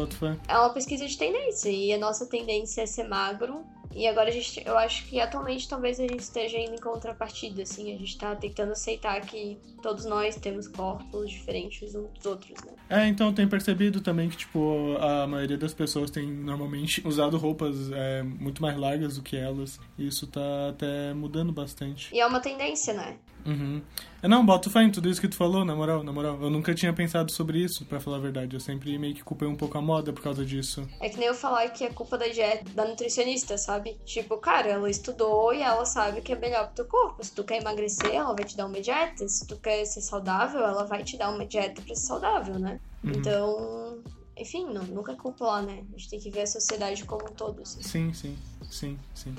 [0.47, 3.63] É, é uma pesquisa de tendência e a nossa tendência é ser magro.
[3.95, 7.63] E agora a gente, eu acho que atualmente talvez a gente esteja indo em contrapartida,
[7.63, 12.53] assim, a gente tá tentando aceitar que todos nós temos corpos diferentes uns dos outros,
[12.63, 12.73] né?
[12.89, 17.37] É, então eu tenho percebido também que, tipo, a maioria das pessoas tem normalmente usado
[17.37, 19.79] roupas é, muito mais largas do que elas.
[19.97, 22.13] E isso tá até mudando bastante.
[22.13, 23.17] E é uma tendência, né?
[23.45, 23.81] Uhum.
[24.21, 26.41] É, não, boto fé em tudo isso que tu falou, na moral, na moral.
[26.41, 28.55] Eu nunca tinha pensado sobre isso, pra falar a verdade.
[28.55, 30.87] Eu sempre meio que culpei um pouco a moda por causa disso.
[31.01, 33.97] É que nem eu falar que é culpa da dieta da nutricionista, sabe?
[34.05, 37.23] Tipo, cara, ela estudou e ela sabe que é melhor pro teu corpo.
[37.23, 39.27] Se tu quer emagrecer, ela vai te dar uma dieta.
[39.27, 42.79] Se tu quer ser saudável, ela vai te dar uma dieta pra ser saudável, né?
[43.03, 44.01] Então,
[44.37, 45.83] enfim, não, nunca é culpa lá, né?
[45.93, 47.61] A gente tem que ver a sociedade como um todo.
[47.61, 47.83] assim.
[47.83, 48.37] Sim, sim,
[48.71, 49.35] sim, sim.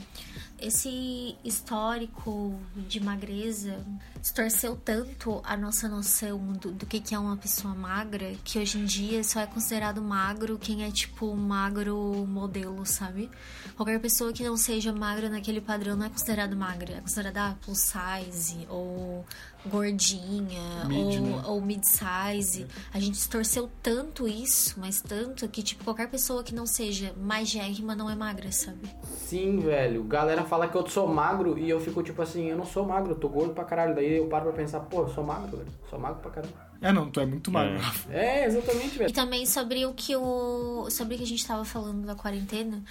[0.65, 3.85] Esse histórico de magreza
[4.19, 8.79] distorceu tanto a nossa noção do, do que, que é uma pessoa magra que hoje
[8.79, 13.31] em dia só é considerado magro quem é tipo magro modelo, sabe?
[13.77, 17.81] Qualquer pessoa que não seja magra naquele padrão não é considerado magra, é considerada plus
[17.81, 19.23] size ou
[19.67, 21.43] gordinha Mid, ou, né?
[21.47, 22.67] ou mid-size.
[22.93, 27.95] A gente distorceu tanto isso, mas tanto que tipo qualquer pessoa que não seja magérrima
[27.95, 28.81] não é magra, sabe?
[29.27, 30.05] Sim, velho.
[30.05, 33.13] Galera fala que eu sou magro e eu fico tipo assim, eu não sou magro,
[33.13, 33.95] eu tô gordo pra caralho.
[33.95, 35.71] Daí eu paro pra pensar, pô, eu sou magro, velho.
[35.89, 36.53] Sou magro pra caralho.
[36.83, 37.81] É, não, tu é muito magro.
[38.11, 39.13] É, exatamente, E velho.
[39.15, 42.83] também sobre o que o sobre o que a gente tava falando da quarentena,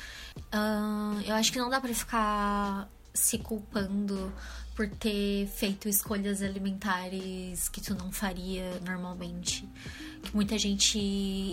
[0.51, 4.33] ahn, eu acho que não dá pra ficar se culpando
[4.75, 9.67] por ter feito escolhas alimentares que tu não faria normalmente.
[10.23, 10.97] Que muita gente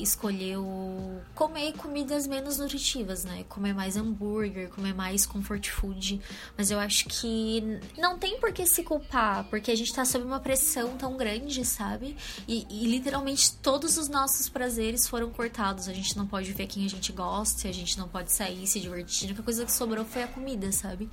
[0.00, 3.44] escolheu comer comidas menos nutritivas, né?
[3.48, 6.20] Comer mais hambúrguer, comer mais comfort food.
[6.56, 10.24] Mas eu acho que não tem por que se culpar, porque a gente tá sob
[10.24, 12.16] uma pressão tão grande, sabe?
[12.46, 15.88] E, e literalmente todos os nossos prazeres foram cortados.
[15.88, 18.80] A gente não pode ver quem a gente gosta, a gente não pode sair, se
[18.80, 19.24] divertir.
[19.24, 21.10] A única coisa que sobrou foi a comida, sabe?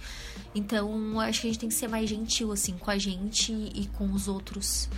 [0.54, 3.52] Então eu acho que a gente tem que ser mais gentil, assim, com a gente
[3.52, 4.90] e com os outros.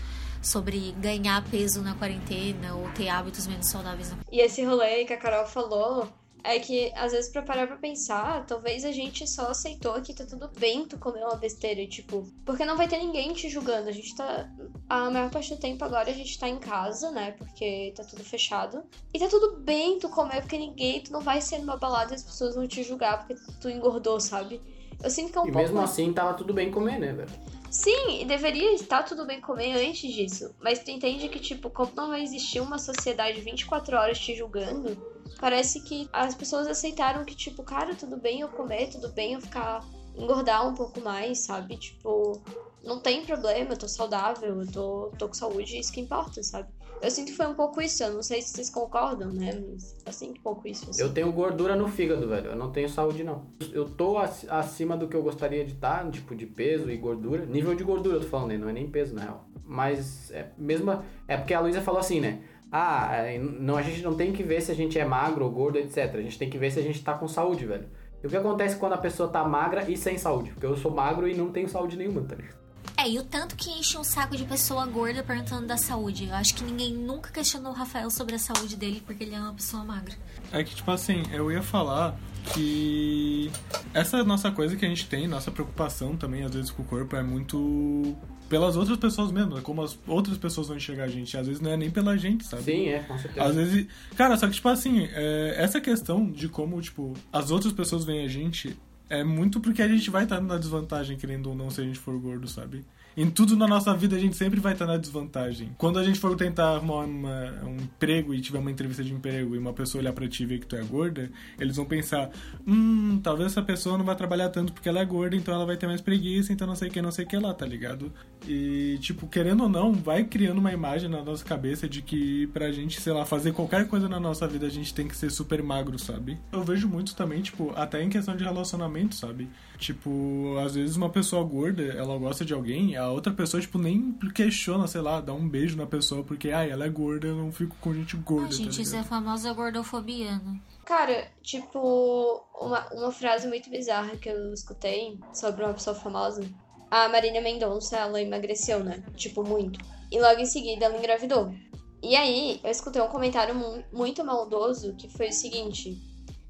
[0.41, 5.17] Sobre ganhar peso na quarentena ou ter hábitos menos saudáveis E esse rolê que a
[5.17, 6.07] Carol falou
[6.43, 10.25] é que, às vezes, pra parar pra pensar, talvez a gente só aceitou que tá
[10.25, 13.89] tudo bem tu comer uma besteira, tipo, porque não vai ter ninguém te julgando.
[13.89, 14.49] A gente tá.
[14.87, 17.31] A maior parte do tempo agora a gente tá em casa, né?
[17.31, 18.83] Porque tá tudo fechado.
[19.13, 22.15] E tá tudo bem tu comer, porque ninguém, tu não vai ser numa balada e
[22.15, 24.61] as pessoas vão te julgar porque tu engordou, sabe?
[25.03, 25.57] Eu sinto que é um E pouco.
[25.59, 27.29] mesmo assim tava tudo bem comer, né, velho?
[27.69, 30.55] Sim, e deveria estar tudo bem comer antes disso.
[30.59, 34.97] Mas tu entende que, tipo, como não vai existir uma sociedade 24 horas te julgando,
[35.39, 39.41] parece que as pessoas aceitaram que, tipo, cara, tudo bem eu comer, tudo bem eu
[39.41, 39.83] ficar.
[40.15, 41.77] engordar um pouco mais, sabe?
[41.77, 42.41] Tipo,
[42.83, 46.67] não tem problema, eu tô saudável, eu tô, tô com saúde, isso que importa, sabe?
[47.01, 49.51] Eu sinto que foi um pouco isso, eu não sei se vocês concordam, né?
[49.71, 50.89] Mas eu sinto um pouco isso.
[50.89, 51.01] Assim.
[51.01, 52.47] Eu tenho gordura no fígado, velho.
[52.51, 53.45] Eu não tenho saúde, não.
[53.71, 57.45] Eu tô ac- acima do que eu gostaria de estar, tipo, de peso e gordura.
[57.45, 58.57] Nível de gordura, eu tô falando, né?
[58.57, 59.45] Não é nem peso, na real.
[59.63, 60.91] Mas é mesmo.
[61.27, 62.41] É porque a Luísa falou assim, né?
[62.71, 65.51] Ah, é, não, a gente não tem que ver se a gente é magro ou
[65.51, 66.13] gordo, etc.
[66.15, 67.87] A gente tem que ver se a gente tá com saúde, velho.
[68.21, 70.51] E o que acontece quando a pessoa tá magra e sem saúde?
[70.51, 72.58] Porque eu sou magro e não tenho saúde nenhuma, tá ligado?
[72.99, 76.27] É, e o tanto que enche um saco de pessoa gorda perguntando da saúde.
[76.27, 79.39] Eu acho que ninguém nunca questionou o Rafael sobre a saúde dele porque ele é
[79.39, 80.13] uma pessoa magra.
[80.51, 82.19] É que, tipo assim, eu ia falar
[82.53, 83.49] que
[83.93, 87.15] essa nossa coisa que a gente tem, nossa preocupação também, às vezes, com o corpo,
[87.15, 88.17] é muito
[88.49, 91.37] pelas outras pessoas mesmo, é como as outras pessoas vão enxergar a gente.
[91.37, 92.63] Às vezes não é nem pela gente, sabe?
[92.63, 93.45] Sim, é, com certeza.
[93.45, 93.87] Às vezes.
[94.17, 98.25] Cara, só que, tipo assim, é, essa questão de como, tipo, as outras pessoas veem
[98.25, 98.77] a gente
[99.09, 101.99] é muito porque a gente vai estar na desvantagem, querendo ou não, se a gente
[101.99, 102.85] for gordo, sabe?
[103.21, 105.71] Em tudo na nossa vida a gente sempre vai estar na desvantagem.
[105.77, 109.55] Quando a gente for tentar arrumar uma- um emprego e tiver uma entrevista de emprego
[109.55, 111.29] e uma pessoa olhar pra ti e ver que tu é gorda,
[111.59, 112.29] eles vão pensar:
[112.65, 115.75] hum, talvez essa pessoa não vai trabalhar tanto porque ela é gorda, então ela vai
[115.75, 118.09] ter mais preguiça, então não sei o que, não sei o que lá, tá ligado?
[118.47, 122.71] E, tipo, querendo ou não, vai criando uma imagem na nossa cabeça de que pra
[122.71, 125.61] gente, sei lá, fazer qualquer coisa na nossa vida a gente tem que ser super
[125.61, 126.37] magro, sabe?
[126.53, 129.49] Eu vejo muito também, tipo, até em questão de relacionamento, sabe?
[129.77, 134.13] Tipo, às vezes uma pessoa gorda, ela gosta de alguém, a outra pessoa, tipo, nem
[134.33, 137.51] questiona, sei lá, dá um beijo na pessoa porque, ai, ela é gorda, eu não
[137.51, 140.59] fico com gente gorda, Ai, gente, tá isso é a famosa gordofobia, né?
[140.85, 146.41] Cara, tipo, uma, uma frase muito bizarra que eu escutei sobre uma pessoa famosa.
[146.89, 149.03] A Marília Mendonça, ela emagreceu, né?
[149.15, 149.79] Tipo, muito.
[150.11, 151.53] E logo em seguida ela engravidou.
[152.01, 155.95] E aí, eu escutei um comentário mu- muito maldoso que foi o seguinte: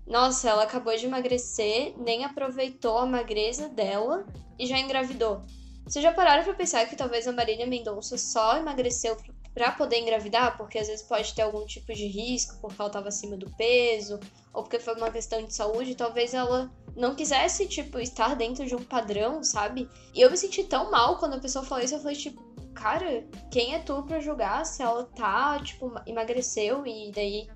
[0.07, 4.25] Nossa, ela acabou de emagrecer, nem aproveitou a magreza dela
[4.57, 5.41] e já engravidou.
[5.89, 9.17] Vocês já pararam pra pensar que talvez a Marília Mendonça só emagreceu
[9.56, 10.56] pra poder engravidar?
[10.56, 14.19] Porque às vezes pode ter algum tipo de risco, porque ela tava acima do peso,
[14.54, 18.75] ou porque foi uma questão de saúde, talvez ela não quisesse, tipo, estar dentro de
[18.75, 19.89] um padrão, sabe?
[20.13, 22.39] E eu me senti tão mal quando a pessoa falou isso, eu falei, tipo,
[22.75, 27.47] cara, quem é tu pra julgar se ela tá, tipo, emagreceu e daí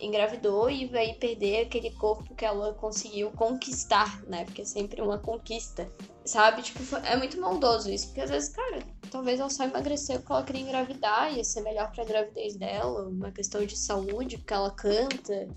[0.00, 4.46] engravidou e vai perder aquele corpo que ela conseguiu conquistar, né?
[4.46, 5.86] Porque é sempre uma conquista,
[6.24, 6.62] sabe?
[6.62, 10.42] Tipo, é muito maldoso isso, porque às vezes, cara, talvez ela só emagreceu porque ela
[10.42, 15.48] queria engravidar, ia ser melhor pra gravidez dela, uma questão de saúde, porque ela canta,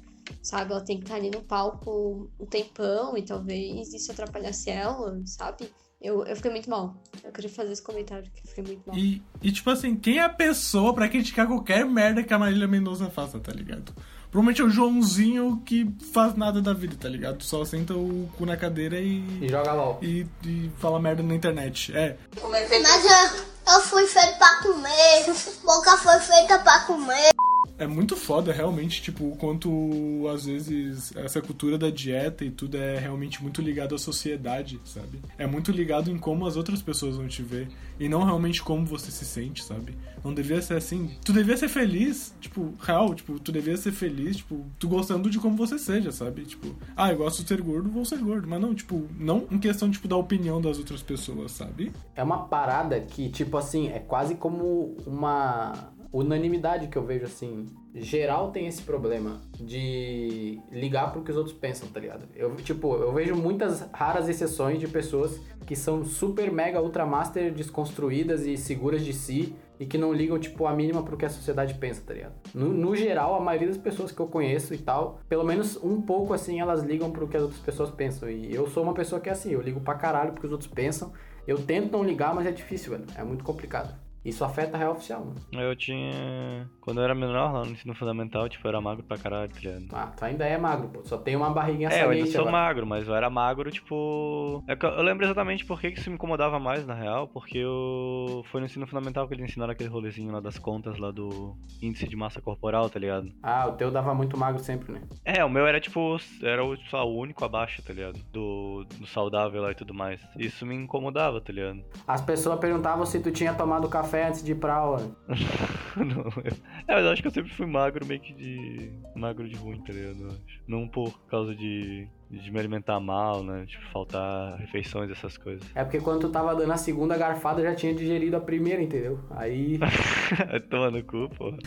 [0.42, 0.72] sabe?
[0.72, 5.70] Ela tem que estar ali no palco um tempão e talvez isso atrapalhasse ela, sabe?
[6.02, 7.02] Eu, eu fiquei muito mal.
[7.24, 8.98] Eu queria fazer esse comentário que eu fiquei muito mal.
[8.98, 12.68] E, e, tipo assim, quem é a pessoa pra criticar qualquer merda que a Marília
[12.68, 13.92] Mendonça faça, tá ligado?
[14.36, 17.42] Provavelmente é o Joãozinho que faz nada da vida, tá ligado?
[17.42, 19.24] Só senta o cu na cadeira e.
[19.42, 19.98] E joga LOL.
[20.02, 21.96] E, e fala merda na internet.
[21.96, 22.18] É.
[22.44, 25.34] Mas eu, eu fui feito pra comer.
[25.64, 27.30] Boca foi feita pra comer.
[27.78, 32.78] É muito foda, realmente, tipo, o quanto às vezes essa cultura da dieta e tudo
[32.78, 35.20] é realmente muito ligado à sociedade, sabe?
[35.38, 37.68] É muito ligado em como as outras pessoas vão te ver
[38.00, 39.98] e não realmente como você se sente, sabe?
[40.24, 41.12] Não devia ser assim.
[41.24, 45.38] Tu devia ser feliz, tipo, real, tipo, tu devia ser feliz, tipo, tu gostando de
[45.38, 46.44] como você seja, sabe?
[46.46, 48.48] Tipo, ah, eu gosto de ser gordo, vou ser gordo.
[48.48, 51.92] Mas não, tipo, não em questão, tipo, da opinião das outras pessoas, sabe?
[52.16, 57.68] É uma parada que, tipo assim, é quase como uma unanimidade que eu vejo assim.
[57.94, 62.26] Geral tem esse problema de ligar pro que os outros pensam, tá ligado?
[62.36, 67.54] Eu, tipo, eu vejo muitas raras exceções de pessoas que são super mega ultra master
[67.54, 71.30] desconstruídas e seguras de si e que não ligam, tipo, a mínima pro que a
[71.30, 72.34] sociedade pensa, tá ligado?
[72.54, 76.02] No, no geral, a maioria das pessoas que eu conheço e tal, pelo menos um
[76.02, 78.30] pouco assim, elas ligam pro que as outras pessoas pensam.
[78.30, 80.54] E eu sou uma pessoa que é assim, eu ligo pra caralho pro que os
[80.54, 81.12] outros pensam.
[81.46, 83.06] Eu tento não ligar, mas é difícil, velho.
[83.16, 84.05] É muito complicado.
[84.26, 85.36] Isso afeta a real oficial, mano.
[85.54, 86.68] Eu tinha.
[86.82, 89.60] Quando eu era menor lá no ensino fundamental, tipo, eu era magro pra caralho, tá
[89.60, 89.86] ligado?
[89.94, 91.04] Ah, tu ainda é magro, pô.
[91.04, 92.52] Só tem uma barriguinha É, eu ainda sou agora.
[92.52, 94.64] magro, mas eu era magro, tipo.
[94.68, 98.44] É eu lembro exatamente por que isso me incomodava mais, na real, porque eu.
[98.52, 102.08] Foi no ensino fundamental que eles ensinaram aquele rolezinho lá das contas lá do índice
[102.08, 103.32] de massa corporal, tá ligado?
[103.44, 105.02] Ah, o teu dava muito magro sempre, né?
[105.24, 106.18] É, o meu era tipo.
[106.42, 108.20] Era o, só, o único abaixo, tá ligado?
[108.34, 110.20] Do, do saudável lá e tudo mais.
[110.36, 111.84] Isso me incomodava, tá ligado?
[112.08, 115.16] As pessoas perguntavam se tu tinha tomado café antes de ir pra aula.
[115.98, 116.54] Não, eu-
[116.88, 118.92] é, mas eu acho que eu sempre fui magro, meio que de.
[119.16, 120.38] magro de ruim, tá ligado?
[120.68, 122.08] Não por causa de.
[122.30, 123.66] de me alimentar mal, né?
[123.66, 125.66] Tipo, faltar refeições, essas coisas.
[125.74, 129.20] É porque quando tu tava dando a segunda garfada, já tinha digerido a primeira, entendeu?
[129.32, 129.80] Aí.
[130.70, 131.58] Toma no cu, porra.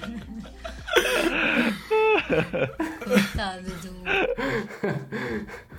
[3.05, 3.99] Coitado do.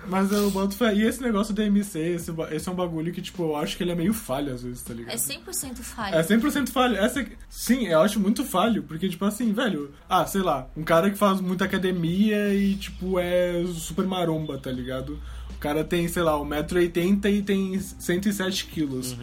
[0.10, 0.94] Mas eu boto fé.
[0.94, 3.84] E esse negócio da MC, esse, esse é um bagulho que, tipo, eu acho que
[3.84, 5.14] ele é meio falho às vezes, tá ligado?
[5.14, 6.16] É 100% falho.
[6.16, 6.98] É 100% falho.
[6.98, 11.10] Essa, sim, eu acho muito falho, porque, tipo assim, velho, ah, sei lá, um cara
[11.10, 15.20] que faz muita academia e, tipo, é super maromba, tá ligado?
[15.52, 19.16] O cara tem, sei lá, 1,80m e tem 107 quilos.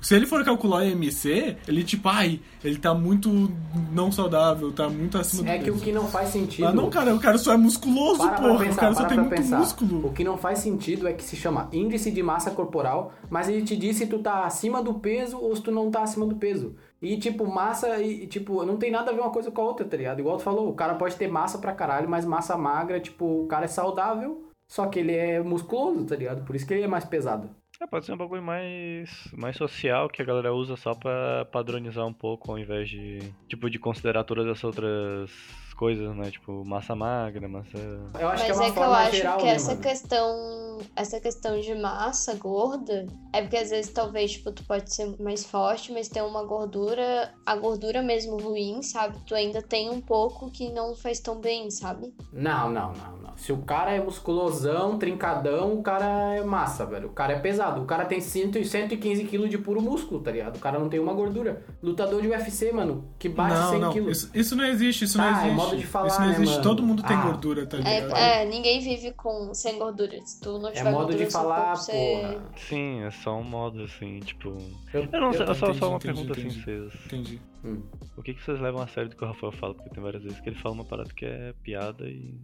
[0.00, 3.50] Se ele for calcular o IMC, ele tipo, ai, ele tá muito
[3.92, 5.84] não saudável, tá muito acima do É que o peso.
[5.84, 6.66] que não faz sentido.
[6.68, 8.58] Ah, não, cara, o cara só é musculoso, Para porra.
[8.64, 9.58] pensar, o cara só para tem muito pensar.
[9.58, 10.06] músculo.
[10.06, 13.62] O que não faz sentido é que se chama índice de massa corporal, mas ele
[13.62, 16.36] te diz se tu tá acima do peso ou se tu não tá acima do
[16.36, 16.76] peso.
[17.02, 19.64] E, tipo, massa e, e, tipo, não tem nada a ver uma coisa com a
[19.64, 20.20] outra, tá ligado?
[20.20, 23.46] Igual tu falou, o cara pode ter massa pra caralho, mas massa magra, tipo, o
[23.46, 26.44] cara é saudável, só que ele é musculoso, tá ligado?
[26.44, 27.50] Por isso que ele é mais pesado.
[27.80, 32.06] É, pode ser um bagulho mais, mais social que a galera usa só pra padronizar
[32.06, 35.30] um pouco, ao invés de, tipo, de considerar todas as outras
[35.76, 36.30] coisas, né?
[36.30, 37.76] Tipo, massa magra, massa...
[38.18, 39.82] Eu acho Mas que é uma é que eu acho que essa mano?
[39.82, 45.14] questão, essa questão de massa gorda é porque às vezes talvez tipo tu pode ser
[45.20, 49.18] mais forte, mas tem uma gordura, a gordura mesmo ruim, sabe?
[49.26, 52.12] Tu ainda tem um pouco que não faz tão bem, sabe?
[52.32, 53.36] Não, não, não, não.
[53.36, 57.08] Se o cara é musculosão, trincadão, o cara é massa, velho.
[57.08, 57.82] O cara é pesado.
[57.82, 60.56] O cara tem 100, e 115 quilos de puro músculo, tá ligado?
[60.56, 61.62] O cara não tem uma gordura.
[61.82, 64.18] Lutador de UFC, mano, que bate Não, 100 não, quilos.
[64.18, 65.56] isso, isso não existe, isso não Ah, é existe.
[65.66, 66.62] Modo de falar, isso não né, existe, mano?
[66.62, 67.22] todo mundo tem Ah.
[67.22, 68.16] gordura, tá ligado?
[68.16, 70.20] É, é, ninguém vive com sem gordura.
[70.24, 71.92] Se tu não É tiver modo gordura de falar, corpo, você...
[72.22, 72.42] porra.
[72.56, 74.56] Sim, é só um modo, assim, tipo...
[74.92, 76.48] Eu- Eu não sei, eu- é só, entendi, só uma entendi, pergunta entendi.
[76.48, 76.94] assim, vocês...
[77.06, 77.40] Entendi.
[77.64, 77.82] Hum.
[78.16, 79.74] O que, que vocês levam a sério do que o Rafael fala?
[79.74, 82.34] Porque tem várias vezes que ele fala uma parada que é piada e...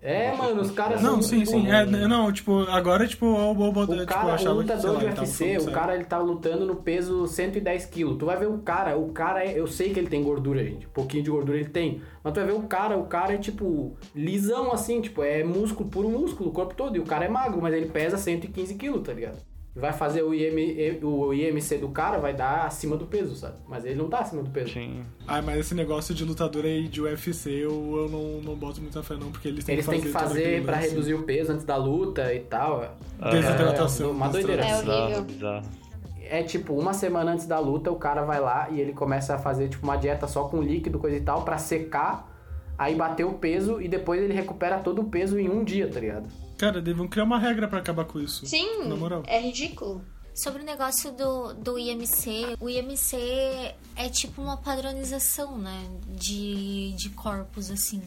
[0.00, 1.68] É, mano, os caras Não, sim, sim.
[1.68, 4.98] É, não, tipo, agora, tipo, o Bobo, O tipo, cara, achava o que, lutador lá,
[5.00, 8.16] de UFC, o cara ele tá lutando no peso 110 quilos.
[8.16, 10.86] Tu vai ver o cara, o cara é, eu sei que ele tem gordura, gente.
[10.86, 12.00] Um pouquinho de gordura ele tem.
[12.22, 15.88] Mas tu vai ver o cara, o cara é tipo lisão assim, tipo, é músculo,
[15.88, 16.96] puro músculo, o corpo todo.
[16.96, 19.38] E o cara é magro, mas ele pesa 115 quilos, tá ligado?
[19.78, 23.54] Vai fazer o, IM, o IMC do cara, vai dar acima do peso, sabe?
[23.68, 24.72] Mas ele não tá acima do peso.
[24.72, 25.04] Sim.
[25.26, 29.02] Ah, mas esse negócio de lutador aí de UFC, eu, eu não, não boto muita
[29.04, 30.88] fé não, porque eles têm Eles que têm fazer que todo fazer aquele pra lance.
[30.88, 32.96] reduzir o peso antes da luta e tal.
[33.30, 34.08] Desidratação.
[34.08, 34.64] É uma doideira.
[34.64, 35.22] É bizarro, horrível.
[35.22, 35.66] bizarro.
[36.30, 39.38] É tipo, uma semana antes da luta, o cara vai lá e ele começa a
[39.38, 42.30] fazer tipo uma dieta só com líquido, coisa e tal, pra secar,
[42.76, 46.00] aí bater o peso e depois ele recupera todo o peso em um dia, tá
[46.00, 46.26] ligado?
[46.58, 48.44] Cara, deviam criar uma regra pra acabar com isso.
[48.46, 49.22] Sim, Na moral.
[49.26, 50.04] é ridículo.
[50.34, 53.16] Sobre o negócio do, do IMC, o IMC
[53.96, 55.84] é tipo uma padronização, né?
[56.06, 58.00] De, de corpos, assim.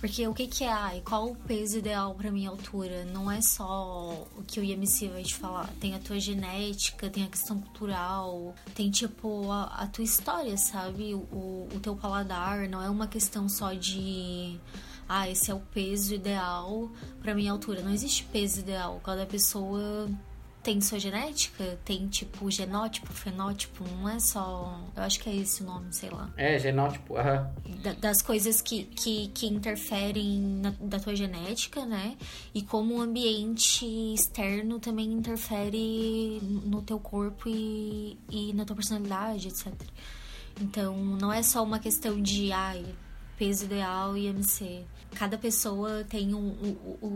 [0.00, 3.04] Porque o que, que é, ai, qual o peso ideal pra minha altura?
[3.04, 5.68] Não é só o que o IMC vai te falar.
[5.80, 11.14] Tem a tua genética, tem a questão cultural, tem tipo a, a tua história, sabe?
[11.14, 12.68] O, o teu paladar.
[12.68, 14.58] Não é uma questão só de
[15.08, 16.90] ah, esse é o peso ideal
[17.22, 17.82] pra minha altura.
[17.82, 19.00] Não existe peso ideal.
[19.04, 20.08] Cada pessoa
[20.62, 24.80] tem sua genética, tem tipo genótipo, fenótipo, não é só.
[24.96, 26.28] Eu acho que é esse o nome, sei lá.
[26.36, 27.48] É, genótipo, aham.
[27.84, 32.16] Da- das coisas que, que, que interferem na, da tua genética, né?
[32.52, 39.46] E como o ambiente externo também interfere no teu corpo e, e na tua personalidade,
[39.46, 39.72] etc.
[40.60, 42.84] Então, não é só uma questão de, ai,
[43.38, 44.84] peso ideal e MC.
[45.18, 47.06] Cada pessoa tem um, um,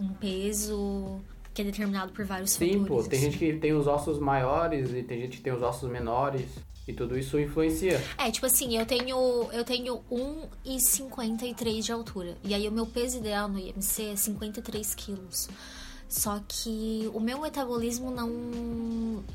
[0.00, 1.20] um- peso
[1.54, 2.88] que é determinado por vários Sim, fatores.
[2.88, 3.30] pô, tem assim.
[3.30, 6.46] gente que tem os ossos maiores e tem gente que tem os ossos menores.
[6.88, 8.02] E tudo isso influencia.
[8.18, 12.36] É, tipo assim, eu tenho eu tenho 1,53 de altura.
[12.42, 15.48] E aí o meu peso ideal no IMC é 53 quilos.
[16.10, 18.28] Só que o meu metabolismo não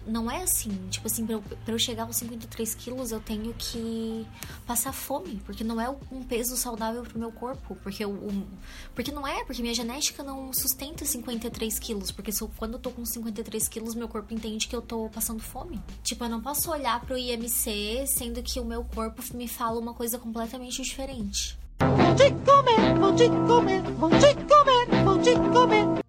[0.05, 0.77] não é assim.
[0.89, 4.27] Tipo assim, pra eu, pra eu chegar aos 53 quilos, eu tenho que
[4.67, 5.41] passar fome.
[5.45, 7.77] Porque não é um peso saudável pro meu corpo.
[7.81, 8.47] Porque, o, o-
[8.93, 12.11] porque não é, porque minha genética não sustenta 53 quilos.
[12.11, 15.41] Porque eu- quando eu tô com 53 quilos, meu corpo entende que eu tô passando
[15.41, 15.81] fome.
[16.03, 19.93] Tipo, eu não posso olhar pro IMC, sendo que o meu corpo me fala uma
[19.93, 21.57] coisa completamente diferente.
[21.79, 26.04] Vou te comer, vou te comer, vou te comer, vou te comer.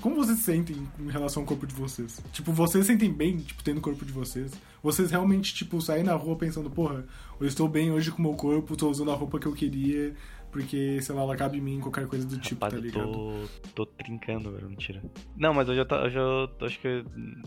[0.00, 2.22] Como vocês se sentem em relação ao corpo de vocês?
[2.32, 4.52] Tipo, vocês sentem bem, tipo, tendo o corpo de vocês?
[4.82, 7.04] Vocês realmente, tipo, saem na rua pensando, porra,
[7.38, 10.14] eu estou bem hoje com o meu corpo, tô usando a roupa que eu queria,
[10.50, 13.12] porque, sei lá, ela cabe em mim, qualquer coisa do tipo, Rapaz, tá eu ligado?
[13.12, 13.34] tô,
[13.74, 15.02] tô trincando, velho, mentira.
[15.36, 16.20] Não, mas eu já, tá, eu já
[16.58, 17.04] tô- acho que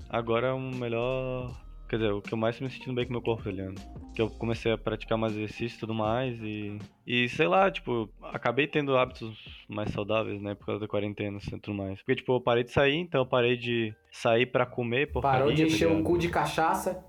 [0.10, 1.60] agora é o melhor.
[1.94, 3.52] Quer dizer, o que eu mais tô me sentindo bem com o meu corpo, tá
[3.52, 3.76] ligado?
[4.16, 6.80] Que eu comecei a praticar mais exercício e tudo mais e.
[7.06, 9.38] E sei lá, tipo, acabei tendo hábitos
[9.70, 10.56] mais saudáveis, né?
[10.56, 12.00] Por causa da quarentena e tudo mais.
[12.00, 15.54] Porque, tipo, eu parei de sair, então eu parei de sair pra comer, porcaria, Parou
[15.54, 17.06] de tá encher o cu de cachaça.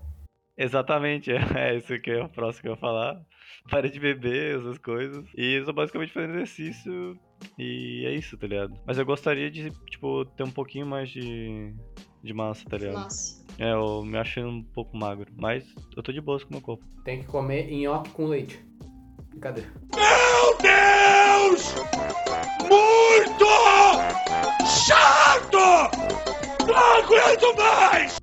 [0.55, 3.19] Exatamente, é isso que é o próximo que eu ia falar.
[3.71, 5.25] Parei de beber, essas coisas.
[5.35, 7.19] E eu tô basicamente fazendo exercício.
[7.57, 8.79] E é isso, tá ligado?
[8.85, 11.73] Mas eu gostaria de, tipo, ter um pouquinho mais de,
[12.23, 12.99] de massa, tá ligado?
[12.99, 13.44] Massa.
[13.57, 15.31] É, eu me achei um pouco magro.
[15.37, 15.63] Mas
[15.95, 16.83] eu tô de boa com o meu corpo.
[17.03, 18.59] Tem que comer nhoque com leite.
[19.29, 19.69] Brincadeira.
[19.95, 21.75] Meu Deus!
[22.69, 23.45] Muito
[24.65, 25.57] chato!
[26.67, 28.17] Não aguento mais!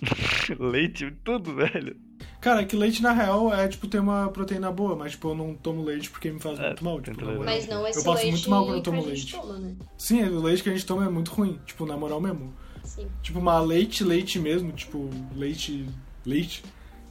[0.58, 1.96] leite, tudo, velho.
[2.40, 5.34] Cara, é que leite na real é tipo ter uma proteína boa, mas tipo eu
[5.34, 7.00] não tomo leite porque me faz É, muito mal.
[7.02, 7.44] Tipo.
[7.44, 9.32] Mas não esse eu passo leite muito mal quando eu tomo leite.
[9.32, 9.76] toma, né?
[9.98, 12.54] Sim, o leite que a gente toma é muito ruim, tipo, na moral mesmo.
[12.84, 13.08] Sim.
[13.22, 15.86] Tipo, uma leite, leite mesmo, tipo, leite,
[16.24, 16.62] leite,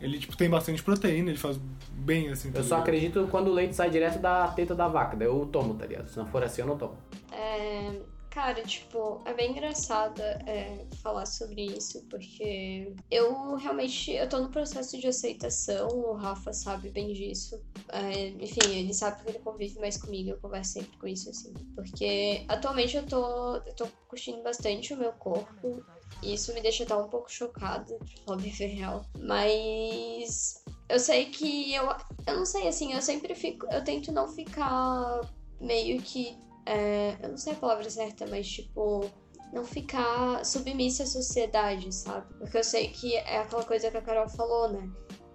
[0.01, 1.59] ele tipo tem bastante proteína, ele faz
[1.91, 2.51] bem assim.
[2.51, 2.82] tá Eu só ligado?
[2.88, 6.07] acredito quando o leite sai direto da teta da vaca, daí eu tomo, tá ligado?
[6.09, 6.95] Se não for assim, eu não tomo.
[7.32, 7.91] É,
[8.30, 14.49] cara, tipo, é bem engraçado é, falar sobre isso, porque eu realmente, eu tô no
[14.49, 17.61] processo de aceitação, o Rafa sabe bem disso.
[17.91, 21.53] É, enfim, ele sabe porque ele convive mais comigo, eu converso sempre com isso, assim.
[21.75, 25.84] Porque atualmente eu tô, eu tô curtindo bastante o meu corpo,
[26.21, 29.05] e isso me deixa até um pouco chocada, falar bem real.
[29.17, 31.89] Mas eu sei que eu,
[32.27, 35.21] eu não sei, assim, eu sempre fico, eu tento não ficar
[35.59, 36.38] meio que
[36.70, 39.09] é, eu não sei a palavra certa, mas tipo,
[39.51, 42.32] não ficar submissa à sociedade, sabe?
[42.38, 44.88] Porque eu sei que é aquela coisa que a Carol falou, né?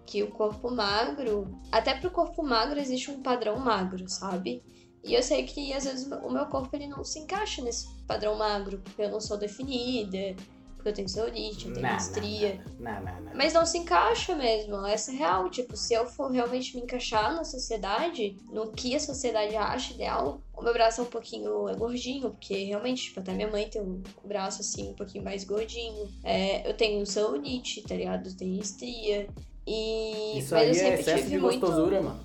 [0.06, 4.62] Que o corpo magro, até pro corpo magro existe um padrão magro, sabe?
[5.02, 8.36] E eu sei que às vezes o meu corpo ele não se encaixa nesse padrão
[8.36, 10.36] magro, porque eu não sou definida,
[10.84, 12.60] porque eu tenho celulite, eu tenho Não, estria.
[12.78, 13.34] Não, não, não.
[13.34, 15.48] Mas não se encaixa mesmo, essa é real.
[15.48, 20.42] Tipo, se eu for realmente me encaixar na sociedade, no que a sociedade acha ideal,
[20.54, 23.80] o meu braço é um pouquinho é gordinho, porque realmente, tipo, até minha mãe tem
[23.80, 26.06] um braço assim, um pouquinho mais gordinho.
[26.22, 28.28] É, eu tenho celulite, tá ligado?
[28.28, 29.26] Eu tenho estria.
[29.66, 30.38] E.
[30.38, 31.60] Isso mas aí eu é sempre excesso tive de muito.
[31.60, 32.20] gostosura, mano.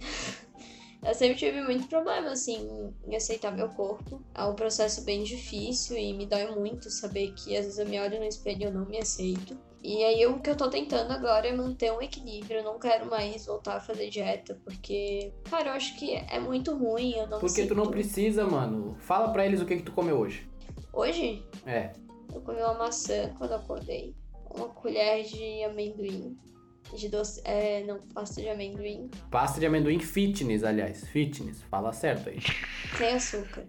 [1.06, 4.22] Eu sempre tive muito problema, assim, em aceitar meu corpo.
[4.34, 8.00] É um processo bem difícil e me dói muito saber que às vezes eu me
[8.00, 9.56] olho no espelho e eu não me aceito.
[9.82, 12.60] E aí o que eu tô tentando agora é manter um equilíbrio.
[12.60, 16.74] Eu não quero mais voltar a fazer dieta, porque, cara, eu acho que é muito
[16.74, 17.12] ruim.
[17.12, 18.96] Eu não Porque tu não precisa, mano.
[19.00, 20.48] Fala pra eles o que que tu comeu hoje.
[20.90, 21.92] Hoje, É.
[22.34, 24.14] eu comi uma maçã quando acordei.
[24.56, 26.34] Uma colher de amendoim.
[26.96, 27.40] De doce.
[27.44, 29.10] É, não, pasta de amendoim.
[29.30, 31.08] Pasta de amendoim fitness, aliás.
[31.08, 31.62] Fitness.
[31.62, 32.38] Fala certo aí.
[32.96, 33.64] Sem açúcar.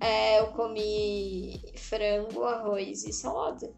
[0.00, 3.72] É, eu comi frango, arroz e salada.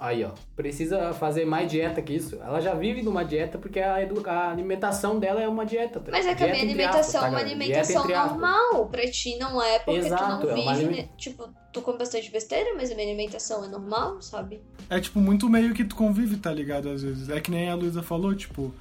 [0.00, 0.30] Aí, ó.
[0.56, 2.36] Precisa fazer mais dieta que isso.
[2.36, 6.00] Ela já vive numa dieta porque a, a alimentação dela é uma dieta.
[6.00, 8.40] tá Mas é que a minha alimentação aspas, é uma tá, alimentação Dieta entre aspas.
[8.40, 8.86] normal.
[8.86, 11.08] Pra ti não é porque tu Exato, não é uma vive, né?
[11.18, 14.62] Tipo, tu come bastante besteira, mas a minha alimentação é normal, sabe?
[14.88, 16.88] É tipo muito meio que tu convive, tá ligado?
[16.88, 17.28] Às vezes.
[17.28, 18.72] É que nem a Luísa falou, tipo,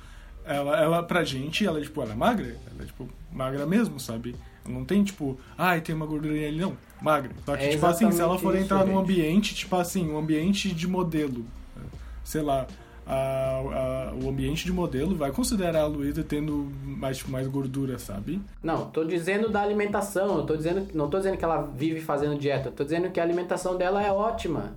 [0.46, 4.38] ela, ela pra gente, ela, tipo, ela é magra, ela é, tipo, magra mesmo, sabe?
[4.66, 6.78] Não tem, tipo, ai, tem uma gordurinha ali, não.
[7.02, 7.32] Magra.
[7.45, 8.97] Só que, É tipo assim, se ela for isso, entrar num gente.
[9.02, 11.45] ambiente, tipo assim, um ambiente de modelo,
[12.24, 12.68] sei lá,
[13.08, 17.97] a- a- o ambiente de modelo vai considerar a Luísa tendo mais, tipo, mais gordura,
[17.97, 18.39] sabe?
[18.62, 20.38] Não, tô dizendo da alimentação.
[20.38, 22.70] Eu tô dizendo, não tô dizendo que ela vive fazendo dieta.
[22.72, 24.76] Tô dizendo que a alimentação dela é ótima.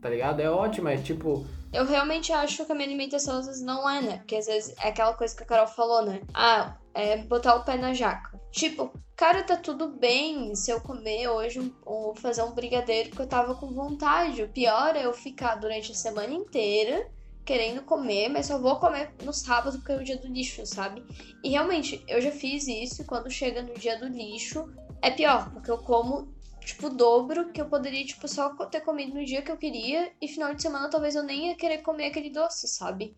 [0.00, 0.40] Tá ligado?
[0.40, 0.92] É ótima.
[0.92, 1.44] É tipo.
[1.72, 4.16] Eu realmente acho que a minha alimentação às vezes não é, né?
[4.18, 6.20] Porque às vezes é aquela coisa que a Carol falou, né?
[6.34, 8.40] Ah, é botar o pé na jaca.
[8.50, 13.20] Tipo, cara, tá tudo bem se eu comer hoje um, ou fazer um brigadeiro que
[13.20, 14.42] eu tava com vontade.
[14.42, 17.08] O pior é eu ficar durante a semana inteira
[17.44, 21.04] querendo comer, mas só vou comer no sábado porque é o dia do lixo, sabe?
[21.42, 24.68] E realmente, eu já fiz isso e quando chega no dia do lixo,
[25.02, 29.14] é pior, porque eu como tipo, o dobro que eu poderia, tipo, só ter comido
[29.14, 32.06] no dia que eu queria e final de semana talvez eu nem ia querer comer
[32.06, 33.16] aquele doce, sabe?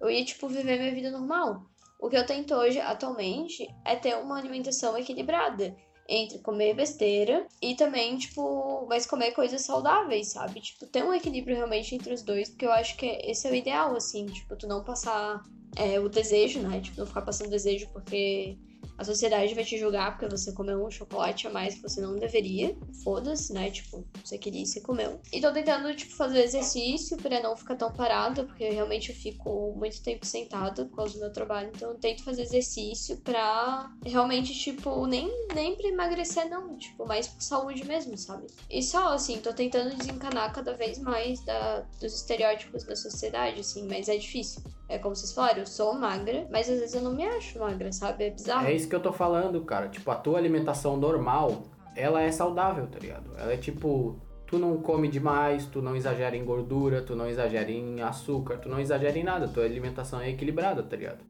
[0.00, 1.64] Eu ia, tipo, viver minha vida normal.
[2.00, 5.76] O que eu tento hoje, atualmente, é ter uma alimentação equilibrada
[6.08, 10.60] entre comer besteira e também, tipo, mas comer coisas saudáveis, sabe?
[10.60, 13.54] Tipo, ter um equilíbrio realmente entre os dois, porque eu acho que esse é o
[13.54, 15.42] ideal, assim, tipo, tu não passar
[15.76, 16.80] é, o desejo, né?
[16.80, 18.58] Tipo, não ficar passando desejo porque
[19.02, 22.16] a sociedade vai te julgar porque você comeu um chocolate a mais que você não
[22.16, 22.74] deveria.
[23.02, 23.70] Foda-se, né?
[23.70, 25.20] Tipo, você queria e você comeu.
[25.32, 29.74] E tô tentando, tipo, fazer exercício pra não ficar tão parada, porque realmente eu fico
[29.76, 31.70] muito tempo sentada por causa do meu trabalho.
[31.74, 36.76] Então eu tento fazer exercício pra realmente, tipo, nem, nem pra emagrecer, não.
[36.78, 38.46] Tipo, mais por saúde mesmo, sabe?
[38.70, 43.86] E só, assim, tô tentando desencanar cada vez mais da, dos estereótipos da sociedade, assim,
[43.88, 44.62] mas é difícil.
[44.92, 47.90] É como vocês falaram, eu sou magra, mas às vezes eu não me acho magra,
[47.90, 48.24] sabe?
[48.24, 48.66] É bizarro.
[48.66, 49.88] É isso que eu tô falando, cara.
[49.88, 51.62] Tipo, a tua alimentação normal,
[51.96, 53.30] ela é saudável, tá ligado?
[53.38, 54.20] Ela é tipo.
[54.46, 58.68] Tu não come demais, tu não exagera em gordura, tu não exagera em açúcar, tu
[58.68, 59.48] não exagera em nada.
[59.48, 61.20] Tua alimentação é equilibrada, tá ligado?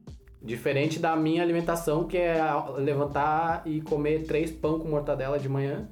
[0.41, 2.37] Diferente da minha alimentação, que é
[2.75, 5.87] levantar e comer três pão com mortadela de manhã,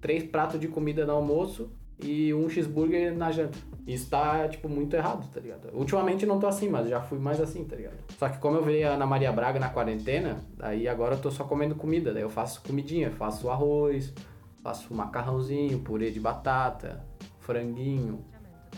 [0.00, 1.70] três pratos de comida no almoço
[2.02, 3.58] e um cheeseburger na janta.
[3.86, 5.68] Isso tá, tipo, muito errado, tá ligado?
[5.72, 7.96] Ultimamente não tô assim, mas já fui mais assim, tá ligado?
[8.16, 11.30] Só que como eu vi a Ana Maria Braga na quarentena, daí agora eu tô
[11.30, 12.12] só comendo comida.
[12.12, 14.12] Daí eu faço comidinha, faço arroz,
[14.62, 17.04] faço macarrãozinho, purê de batata,
[17.40, 18.24] franguinho,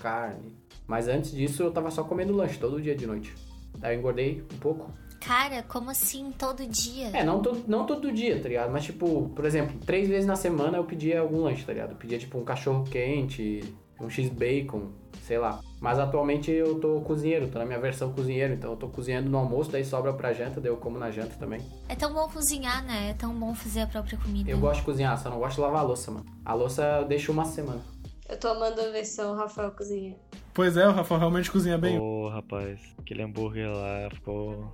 [0.00, 0.56] carne.
[0.86, 3.34] Mas antes disso eu tava só comendo lanche todo dia de noite.
[3.78, 4.90] Daí eu engordei um pouco.
[5.26, 7.08] Cara, como assim todo dia?
[7.14, 8.70] É, não, to, não todo dia, tá ligado?
[8.70, 11.92] Mas tipo, por exemplo, três vezes na semana eu pedia algum lanche, tá ligado?
[11.92, 14.88] Eu pedia tipo um cachorro quente, um x-bacon,
[15.22, 15.60] sei lá.
[15.80, 19.38] Mas atualmente eu tô cozinheiro, tô na minha versão cozinheiro, então eu tô cozinhando no
[19.38, 21.60] almoço, daí sobra pra janta, daí eu como na janta também.
[21.88, 23.10] É tão bom cozinhar, né?
[23.10, 24.50] É tão bom fazer a própria comida.
[24.50, 26.26] Eu gosto de cozinhar, só não gosto de lavar a louça, mano.
[26.44, 27.80] A louça eu deixo uma semana.
[28.28, 30.16] Eu tô amando a versão Rafael Cozinha.
[30.54, 31.98] Pois é, o Rafael realmente cozinha bem.
[31.98, 34.72] Pô, rapaz, aquele hambúrguer lá ficou.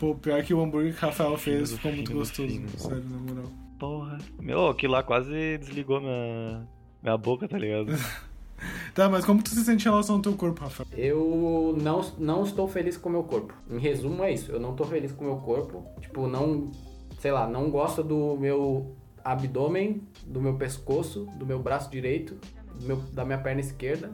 [0.00, 2.60] Pô, pior que o hambúrguer que o Rafael fez ficou muito gostoso.
[2.78, 3.50] Sério, na moral.
[3.78, 4.18] Porra.
[4.40, 6.66] Meu, aquilo lá quase desligou minha,
[7.02, 7.92] minha boca, tá ligado?
[8.94, 10.86] Tá, mas como tu se sente em relação ao teu corpo, Rafael?
[10.94, 13.54] Eu não, não estou feliz com o meu corpo.
[13.70, 14.52] Em resumo, é isso.
[14.52, 15.82] Eu não tô feliz com o meu corpo.
[15.98, 16.70] Tipo, não.
[17.20, 18.94] Sei lá, não gosto do meu
[19.24, 22.36] abdômen, do meu pescoço, do meu braço direito,
[22.78, 24.10] do meu- da minha perna esquerda,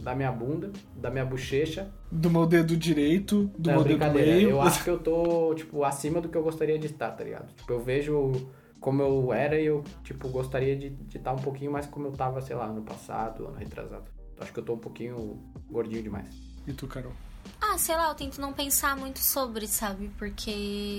[0.00, 1.90] da minha bunda, da minha bochecha.
[2.10, 4.32] Do meu dedo direito, do Não, meu dedo brincadeira.
[4.36, 4.50] meio.
[4.50, 7.52] Eu acho que eu tô, tipo, acima do que eu gostaria de estar, tá ligado?
[7.54, 8.32] Tipo, eu vejo
[8.80, 12.40] como eu era e eu, tipo, gostaria de estar um pouquinho mais como eu tava,
[12.40, 14.04] sei lá, ano passado, ano retrasado.
[14.40, 15.38] Acho que eu tô um pouquinho
[15.68, 16.28] gordinho demais.
[16.66, 17.12] E tu, Carol?
[17.60, 20.10] Ah, sei lá, eu tento não pensar muito sobre, sabe?
[20.16, 20.50] Porque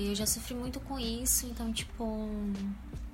[0.08, 2.28] eu já sofri muito com isso, então, tipo.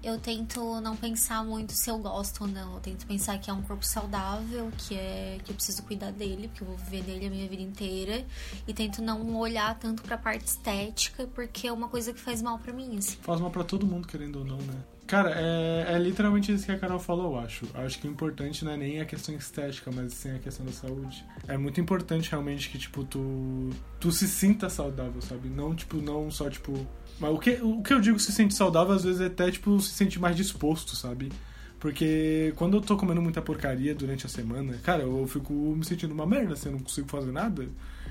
[0.06, 2.74] Eu tento não pensar muito se eu gosto ou não.
[2.74, 6.46] Eu tento pensar que é um corpo saudável, que é que eu preciso cuidar dele,
[6.46, 8.24] porque eu vou viver dele a minha vida inteira.
[8.68, 12.56] E tento não olhar tanto pra parte estética, porque é uma coisa que faz mal
[12.56, 13.16] pra mim, assim.
[13.20, 14.76] Faz mal pra todo mundo, querendo ou não, né?
[15.08, 17.66] Cara, é, é literalmente isso que a Carol falou, eu acho.
[17.74, 20.72] Acho que o importante não é nem a questão estética, mas sim a questão da
[20.72, 21.24] saúde.
[21.48, 25.48] É muito importante realmente que, tipo, tu, tu se sinta saudável, sabe?
[25.48, 26.86] Não, tipo, não só, tipo...
[27.18, 29.80] Mas o que, o que eu digo se sente saudável, às vezes é até, tipo,
[29.80, 31.30] se sentir mais disposto, sabe?
[31.78, 36.12] Porque quando eu tô comendo muita porcaria durante a semana, cara, eu fico me sentindo
[36.12, 37.66] uma merda, assim, eu não consigo fazer nada.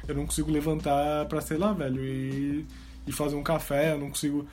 [0.07, 2.65] Eu não consigo levantar pra, sei lá, velho, e,
[3.07, 4.47] e fazer um café, eu não consigo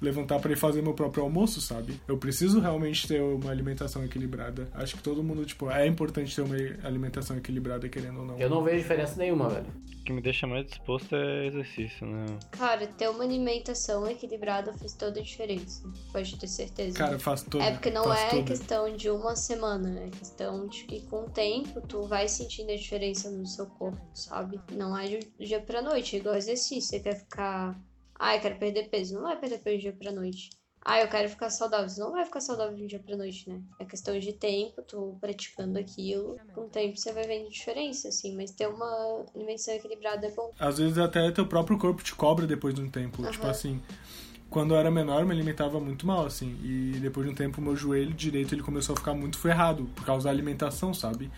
[0.00, 2.00] levantar pra ir fazer meu próprio almoço, sabe?
[2.06, 4.68] Eu preciso realmente ter uma alimentação equilibrada.
[4.74, 8.38] Acho que todo mundo, tipo, é importante ter uma alimentação equilibrada, querendo ou não.
[8.38, 9.66] Eu não vejo diferença nenhuma, velho.
[10.00, 12.26] O que me deixa mais disposto é exercício, né?
[12.52, 15.82] Cara, ter uma alimentação equilibrada faz toda a diferença.
[16.12, 16.96] Pode ter certeza.
[16.96, 17.64] Cara, faz toda.
[17.64, 18.42] É porque não é toda.
[18.44, 22.76] questão de uma semana, é questão de que com o tempo tu vai sentindo a
[22.76, 24.58] diferença no seu corpo, sabe?
[24.72, 26.88] Não é de dia pra noite, é igual exercício.
[26.88, 27.78] Você quer ficar.
[28.18, 29.14] Ah, eu quero perder peso.
[29.14, 30.50] Não vai perder peso de dia pra noite.
[30.84, 31.88] Ah, eu quero ficar saudável.
[31.88, 33.60] Você não vai ficar saudável de dia pra noite, né?
[33.78, 36.36] É questão de tempo, tu praticando aquilo.
[36.54, 38.34] Com o tempo você vai vendo diferença, assim.
[38.34, 40.50] Mas ter uma alimentação equilibrada é bom.
[40.58, 43.22] Às vezes até teu próprio corpo te cobra depois de um tempo.
[43.22, 43.30] Aham.
[43.32, 43.82] Tipo assim,
[44.48, 46.58] quando eu era menor, eu me alimentava muito mal, assim.
[46.62, 50.06] E depois de um tempo, meu joelho direito ele começou a ficar muito ferrado por
[50.06, 51.30] causa da alimentação, sabe?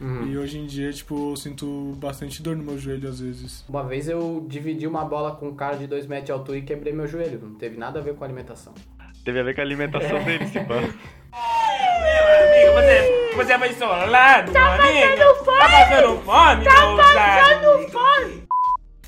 [0.00, 0.26] Uhum.
[0.26, 3.64] E hoje em dia, tipo, eu sinto bastante dor no meu joelho às vezes.
[3.68, 6.62] Uma vez eu dividi uma bola com um cara de 2 metros de altura e
[6.62, 7.38] quebrei meu joelho.
[7.42, 8.74] Não teve nada a ver com a alimentação.
[9.24, 10.74] Teve a ver com a alimentação dele, se pá.
[10.74, 15.34] Amigo, você, você foi solado, tá amigo?
[15.44, 15.58] Fome.
[15.58, 18.44] Tá passando fome, Tá meu passando fome!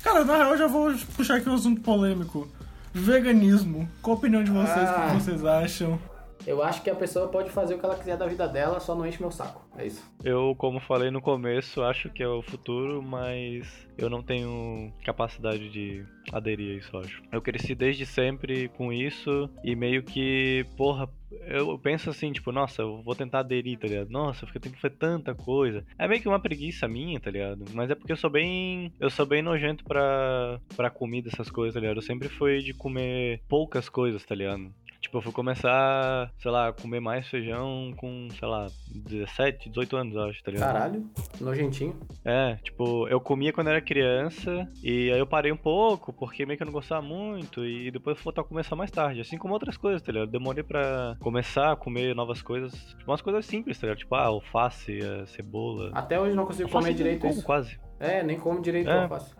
[0.03, 2.47] Cara, na real, eu já vou puxar aqui um assunto polêmico.
[2.93, 3.87] Veganismo.
[4.01, 4.89] Qual a opinião de vocês?
[4.89, 5.09] O Ah.
[5.11, 5.99] que vocês acham?
[6.47, 8.95] Eu acho que a pessoa pode fazer o que ela quiser da vida dela, só
[8.95, 9.67] não enche meu saco.
[9.77, 10.01] É isso.
[10.23, 13.67] Eu, como falei no começo, acho que é o futuro, mas
[13.97, 17.21] eu não tenho capacidade de aderir a isso, eu acho.
[17.33, 21.09] Eu cresci desde sempre com isso e meio que, porra,
[21.47, 24.09] eu penso assim, tipo, nossa, eu vou tentar aderir, tá ligado?
[24.09, 25.83] Nossa, eu tenho que fazer tanta coisa.
[25.99, 27.65] É meio que uma preguiça minha, tá ligado?
[27.73, 28.93] Mas é porque eu sou bem.
[29.01, 31.97] Eu sou bem nojento pra, pra comida, essas coisas, tá ligado?
[31.97, 34.71] Eu sempre fui de comer poucas coisas, tá ligado?
[35.07, 39.95] Tipo, eu fui começar, sei lá, a comer mais feijão com, sei lá, 17, 18
[39.95, 40.73] anos, eu acho, tá ligado?
[40.73, 41.97] Caralho, nojentinho.
[42.25, 46.57] É, tipo, eu comia quando era criança e aí eu parei um pouco, porque meio
[46.57, 49.37] que eu não gostava muito, e depois eu vou voltar a começar mais tarde, assim
[49.37, 50.27] como outras coisas, tá ligado?
[50.27, 53.99] Eu demorei pra começar a comer novas coisas, tipo, umas coisas simples, tá ligado?
[53.99, 55.89] Tipo, ah, alface, a cebola.
[55.93, 57.43] Até hoje não consigo Alface comer eu direito como isso.
[57.45, 57.79] quase.
[57.97, 59.03] É, nem como direito É.
[59.03, 59.33] alface.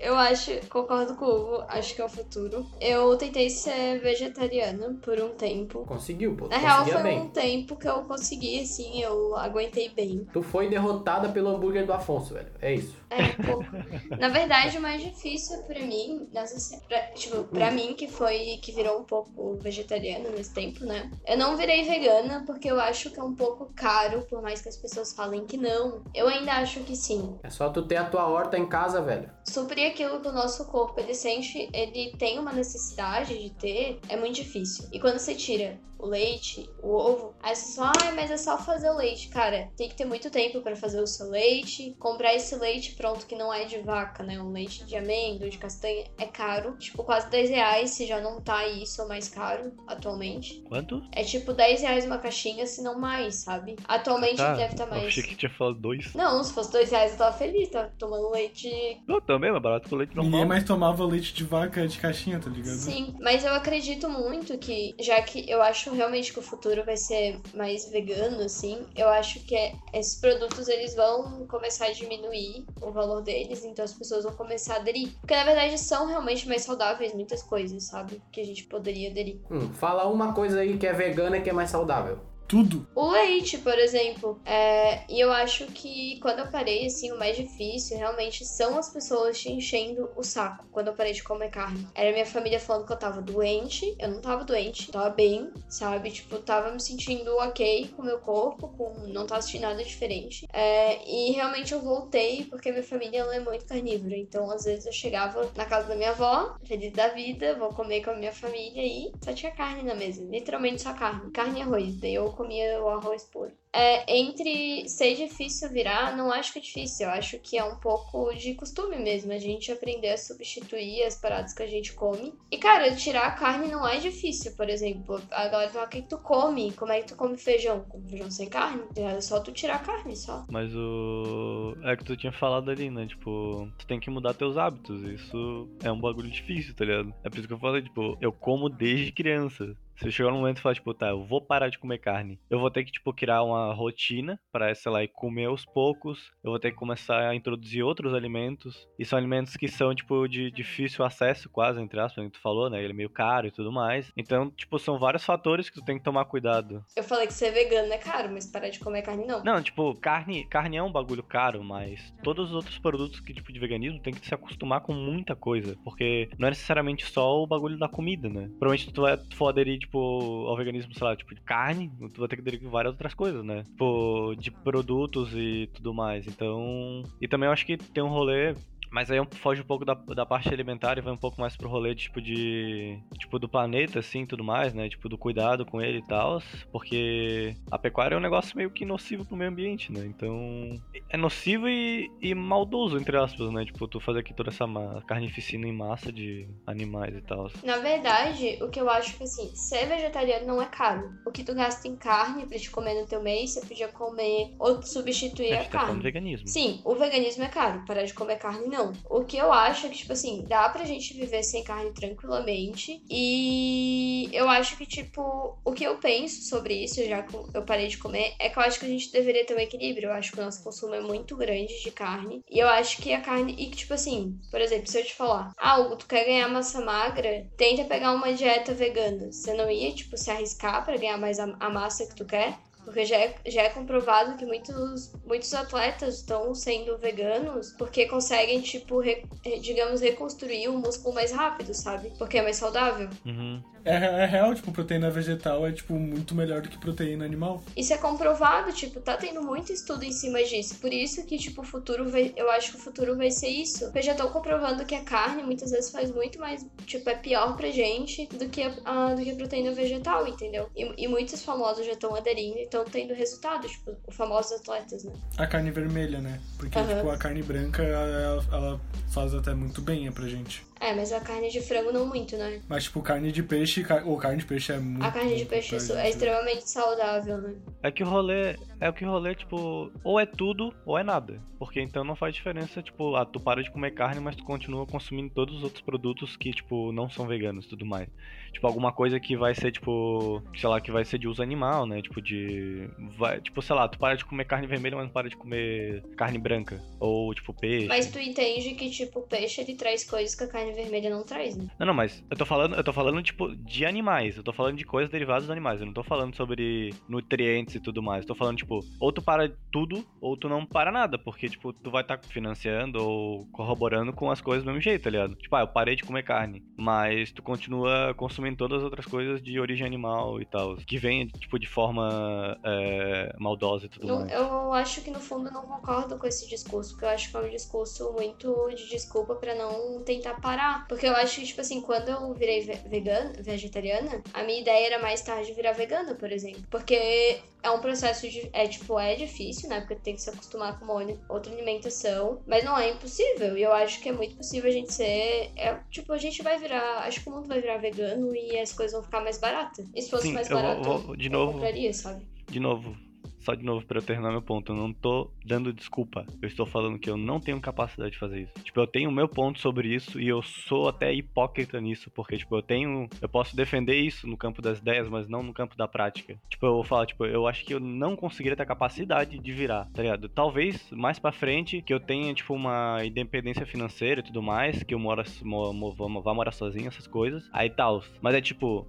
[0.00, 2.66] Eu acho, concordo com o Hugo, acho que é o futuro.
[2.80, 5.84] Eu tentei ser vegetariana por um tempo.
[5.84, 6.48] Conseguiu, pô.
[6.48, 7.20] Na real, foi bem.
[7.20, 10.26] um tempo que eu consegui, assim, eu aguentei bem.
[10.32, 12.48] Tu foi derrotada pelo hambúrguer do Afonso, velho.
[12.62, 12.96] É isso.
[13.10, 14.16] É, um pouco.
[14.18, 18.58] Na verdade, o mais difícil pra mim, nessa, se- pra, tipo, pra mim que foi,
[18.62, 21.10] que virou um pouco vegetariana nesse tempo, né?
[21.26, 24.68] Eu não virei vegana porque eu acho que é um pouco caro, por mais que
[24.70, 26.02] as pessoas falem que não.
[26.14, 27.38] Eu ainda acho que sim.
[27.42, 29.28] É só tu ter a tua horta em casa, velho.
[29.44, 34.16] Suprir aquilo que o nosso corpo ele sente, ele tem uma necessidade de ter, é
[34.16, 34.88] muito difícil.
[34.92, 38.58] E quando você tira o leite, o ovo, aí você fala, ah, mas é só
[38.58, 39.28] fazer o leite.
[39.28, 41.94] Cara, tem que ter muito tempo para fazer o seu leite.
[41.98, 44.40] Comprar esse leite pronto que não é de vaca, né?
[44.40, 46.76] Um leite de amêndoa, de castanha, é caro.
[46.78, 50.62] Tipo, quase 10 reais, se já não tá isso, ou mais caro atualmente.
[50.68, 51.02] Quanto?
[51.12, 53.76] É tipo 10 reais uma caixinha, se não mais, sabe?
[53.86, 55.04] Atualmente Tá, deve estar Eu mais.
[55.06, 56.14] achei que tinha falado dois.
[56.14, 58.70] Não, se fosse 2 reais eu tava feliz, tava tomando leite
[59.06, 60.30] Não, também, mas barato com leite normal.
[60.32, 62.76] Ninguém mais tomava leite de vaca de caixinha, tá ligado?
[62.76, 66.96] Sim, mas eu acredito muito que, já que eu acho realmente que o futuro vai
[66.96, 72.64] ser mais vegano, assim, eu acho que é- esses produtos eles vão começar a diminuir
[72.80, 75.10] o valor deles, então as pessoas vão começar a aderir.
[75.20, 78.20] Porque na verdade são realmente mais saudáveis muitas coisas, sabe?
[78.32, 79.40] Que a gente poderia aderir.
[79.50, 82.18] Hum, fala uma coisa aí que é vegana e que é mais saudável.
[82.50, 82.84] Tudo.
[82.96, 84.40] O leite, por exemplo.
[84.44, 88.92] É, e eu acho que quando eu parei, assim, o mais difícil realmente são as
[88.92, 91.86] pessoas te enchendo o saco quando eu parei de comer carne.
[91.94, 93.94] Era minha família falando que eu tava doente.
[94.00, 96.10] Eu não tava doente, tava bem, sabe?
[96.10, 100.48] Tipo, tava me sentindo ok com o meu corpo, com, não tava sentindo nada diferente.
[100.52, 104.16] É, e realmente eu voltei porque minha família ela é muito carnívora.
[104.16, 108.02] Então, às vezes eu chegava na casa da minha avó, feliz da vida, vou comer
[108.02, 110.24] com a minha família e só tinha carne na mesa.
[110.24, 111.30] Literalmente só carne.
[111.30, 111.94] Carne e arroz.
[111.94, 113.52] Daí eu comia o arroz puro.
[113.72, 117.06] É, entre ser difícil virar, não acho que é difícil.
[117.06, 119.30] Eu acho que é um pouco de costume mesmo.
[119.30, 122.34] A gente aprender a substituir as paradas que a gente come.
[122.50, 125.20] E, cara, tirar a carne não é difícil, por exemplo.
[125.30, 126.72] Agora fala, o que, tu come?
[126.72, 127.84] Como é que tu come feijão?
[127.88, 128.82] Com feijão sem carne?
[128.96, 130.44] É só tu tirar a carne, só.
[130.50, 131.76] Mas o.
[131.84, 133.06] É que tu tinha falado ali, né?
[133.06, 135.02] Tipo, tu tem que mudar teus hábitos.
[135.02, 137.14] Isso é um bagulho difícil, tá ligado?
[137.22, 139.76] É por isso que eu falei, tipo, eu como desde criança.
[140.00, 142.40] Se chegar no momento e falar, tipo, tá, eu vou parar de comer carne.
[142.48, 146.30] Eu vou ter que, tipo, criar uma rotina pra, sei lá, ir comer aos poucos.
[146.42, 148.88] Eu vou ter que começar a introduzir outros alimentos.
[148.98, 152.70] E são alimentos que são, tipo, de difícil acesso, quase, entre aspas, que tu falou,
[152.70, 152.82] né?
[152.82, 154.10] Ele é meio caro e tudo mais.
[154.16, 156.82] Então, tipo, são vários fatores que tu tem que tomar cuidado.
[156.96, 159.44] Eu falei que ser vegano é caro, mas parar de comer carne não.
[159.44, 163.52] Não, tipo, carne, carne é um bagulho caro, mas todos os outros produtos que, tipo,
[163.52, 165.76] de veganismo tem que se acostumar com muita coisa.
[165.84, 168.48] Porque não é necessariamente só o bagulho da comida, né?
[168.58, 172.20] Provavelmente tu vai tu for aderir, tipo, ao veganismo, sei lá, tipo, de carne, tu
[172.20, 173.64] vai ter que com várias outras coisas, né?
[173.64, 176.26] Tipo, de produtos e tudo mais.
[176.26, 177.02] Então.
[177.20, 178.54] E também eu acho que tem um rolê.
[178.90, 181.68] Mas aí foge um pouco da, da parte alimentar e vai um pouco mais pro
[181.68, 182.98] rolê, tipo, de.
[183.18, 184.88] Tipo, do planeta, assim, tudo mais, né?
[184.88, 186.42] Tipo, do cuidado com ele e tal.
[186.72, 190.04] Porque a pecuária é um negócio meio que nocivo pro meio ambiente, né?
[190.06, 190.80] Então.
[191.08, 193.64] É nocivo e, e maldoso, entre aspas, né?
[193.64, 194.66] Tipo, tu fazer aqui toda essa
[195.06, 197.50] carnificina em massa de animais e tal.
[197.62, 201.12] Na verdade, o que eu acho que assim, ser vegetariano não é caro.
[201.26, 204.54] O que tu gasta em carne pra te comer no teu mês, você podia comer
[204.58, 206.02] ou substituir A a tá carne.
[206.02, 206.48] veganismo.
[206.48, 208.79] Sim, o veganismo é caro, parar de comer carne não.
[209.04, 213.02] O que eu acho é que, tipo assim, dá pra gente viver sem carne tranquilamente.
[213.10, 217.88] E eu acho que, tipo, o que eu penso sobre isso, já que eu parei
[217.88, 220.08] de comer, é que eu acho que a gente deveria ter um equilíbrio.
[220.08, 222.42] Eu acho que o nosso consumo é muito grande de carne.
[222.50, 223.54] E eu acho que a carne.
[223.58, 226.48] E que, tipo assim, por exemplo, se eu te falar, ah, Hugo, tu quer ganhar
[226.48, 229.30] massa magra, tenta pegar uma dieta vegana.
[229.32, 232.58] Você não ia, tipo, se arriscar pra ganhar mais a, a massa que tu quer?
[232.84, 238.60] Porque já é, já é comprovado que muitos, muitos atletas estão sendo veganos porque conseguem,
[238.60, 239.22] tipo, re-
[239.60, 242.10] digamos, reconstruir o músculo mais rápido, sabe?
[242.18, 243.08] Porque é mais saudável.
[243.24, 243.62] Uhum.
[243.82, 247.62] É, é real, tipo, proteína vegetal é, tipo, muito melhor do que proteína animal.
[247.74, 250.78] Isso é comprovado, tipo, tá tendo muito estudo em cima disso.
[250.80, 252.30] Por isso que, tipo, o futuro vai.
[252.36, 253.86] Eu acho que o futuro vai ser isso.
[253.86, 256.66] Porque já estão comprovando que a carne muitas vezes faz muito mais.
[256.84, 260.68] Tipo, é pior pra gente do que a, a- do que a proteína vegetal, entendeu?
[260.76, 265.04] E, e muitos famosos já estão aderindo e estão tendo resultado, tipo, os famosos atletas,
[265.04, 265.12] né?
[265.36, 266.40] A carne vermelha, né?
[266.56, 266.94] Porque, Aham.
[266.94, 270.64] tipo, a carne branca, ela, ela faz até muito bem é pra gente.
[270.80, 272.62] É, mas a carne de frango não muito, né?
[272.66, 275.44] Mas, tipo, carne de peixe, car- ou carne de peixe é muito A carne de
[275.44, 276.08] peixe é gente.
[276.08, 277.54] extremamente saudável, né?
[277.82, 278.56] É que o rolê.
[278.80, 281.38] É o que o rolê, tipo, ou é tudo ou é nada.
[281.58, 284.86] Porque então não faz diferença, tipo, ah, tu para de comer carne, mas tu continua
[284.86, 288.08] consumindo todos os outros produtos que, tipo, não são veganos e tudo mais.
[288.50, 291.84] Tipo, alguma coisa que vai ser, tipo, sei lá, que vai ser de uso animal,
[291.86, 292.00] né?
[292.00, 292.88] Tipo, de.
[293.18, 296.02] Vai, tipo, sei lá, tu para de comer carne vermelha, mas não para de comer
[296.16, 296.80] carne branca.
[296.98, 297.86] Ou, tipo, peixe.
[297.86, 301.10] Mas tu entende que, tipo, o peixe ele traz coisas que a carne carne vermelha
[301.10, 301.66] não traz, né?
[301.78, 304.36] Não, não, mas eu tô falando, eu tô falando, tipo, de animais.
[304.36, 305.80] Eu tô falando de coisas derivadas dos animais.
[305.80, 308.22] Eu não tô falando sobre nutrientes e tudo mais.
[308.22, 311.18] Eu tô falando, tipo, ou tu para tudo, ou tu não para nada.
[311.18, 315.02] Porque, tipo, tu vai estar tá financiando ou corroborando com as coisas do mesmo jeito,
[315.02, 315.34] tá ligado?
[315.34, 316.62] Tipo, ah, eu parei de comer carne.
[316.76, 320.76] Mas tu continua consumindo todas as outras coisas de origem animal e tal.
[320.76, 324.32] Que vem, tipo, de forma é, maldosa e tudo mais.
[324.32, 327.36] eu acho que no fundo eu não concordo com esse discurso, porque eu acho que
[327.36, 330.59] é um discurso muito de desculpa pra não tentar parar.
[330.88, 334.86] Porque eu acho que, tipo assim, quando eu virei ve- vegana, vegetariana, a minha ideia
[334.86, 336.62] era mais tarde virar vegana, por exemplo.
[336.70, 338.48] Porque é um processo de.
[338.52, 339.80] É tipo, é difícil, né?
[339.80, 342.40] Porque tem que se acostumar com uma outra alimentação.
[342.46, 343.56] Mas não é impossível.
[343.56, 345.50] E eu acho que é muito possível a gente ser.
[345.56, 347.04] É, tipo, a gente vai virar.
[347.06, 349.86] Acho que o mundo vai virar vegano e as coisas vão ficar mais baratas.
[349.94, 352.26] E se fosse Sim, mais eu vou- barato, vou- de eu novo- compraria, sabe?
[352.48, 352.96] De novo,
[353.40, 356.26] só de novo pra eu terminar meu ponto, eu não tô dando desculpa.
[356.40, 358.64] Eu estou falando que eu não tenho capacidade de fazer isso.
[358.64, 362.36] Tipo, eu tenho o meu ponto sobre isso e eu sou até hipócrita nisso, porque
[362.36, 365.76] tipo, eu tenho, eu posso defender isso no campo das ideias, mas não no campo
[365.76, 366.38] da prática.
[366.48, 369.52] Tipo, eu vou falar, tipo, eu acho que eu não conseguiria ter a capacidade de
[369.52, 370.28] virar, tá ligado?
[370.28, 374.94] Talvez mais pra frente que eu tenha tipo uma independência financeira e tudo mais, que
[374.94, 377.48] eu moro, mo, mo, vá morar sozinho, essas coisas.
[377.52, 378.02] Aí tal.
[378.20, 378.86] Mas é tipo,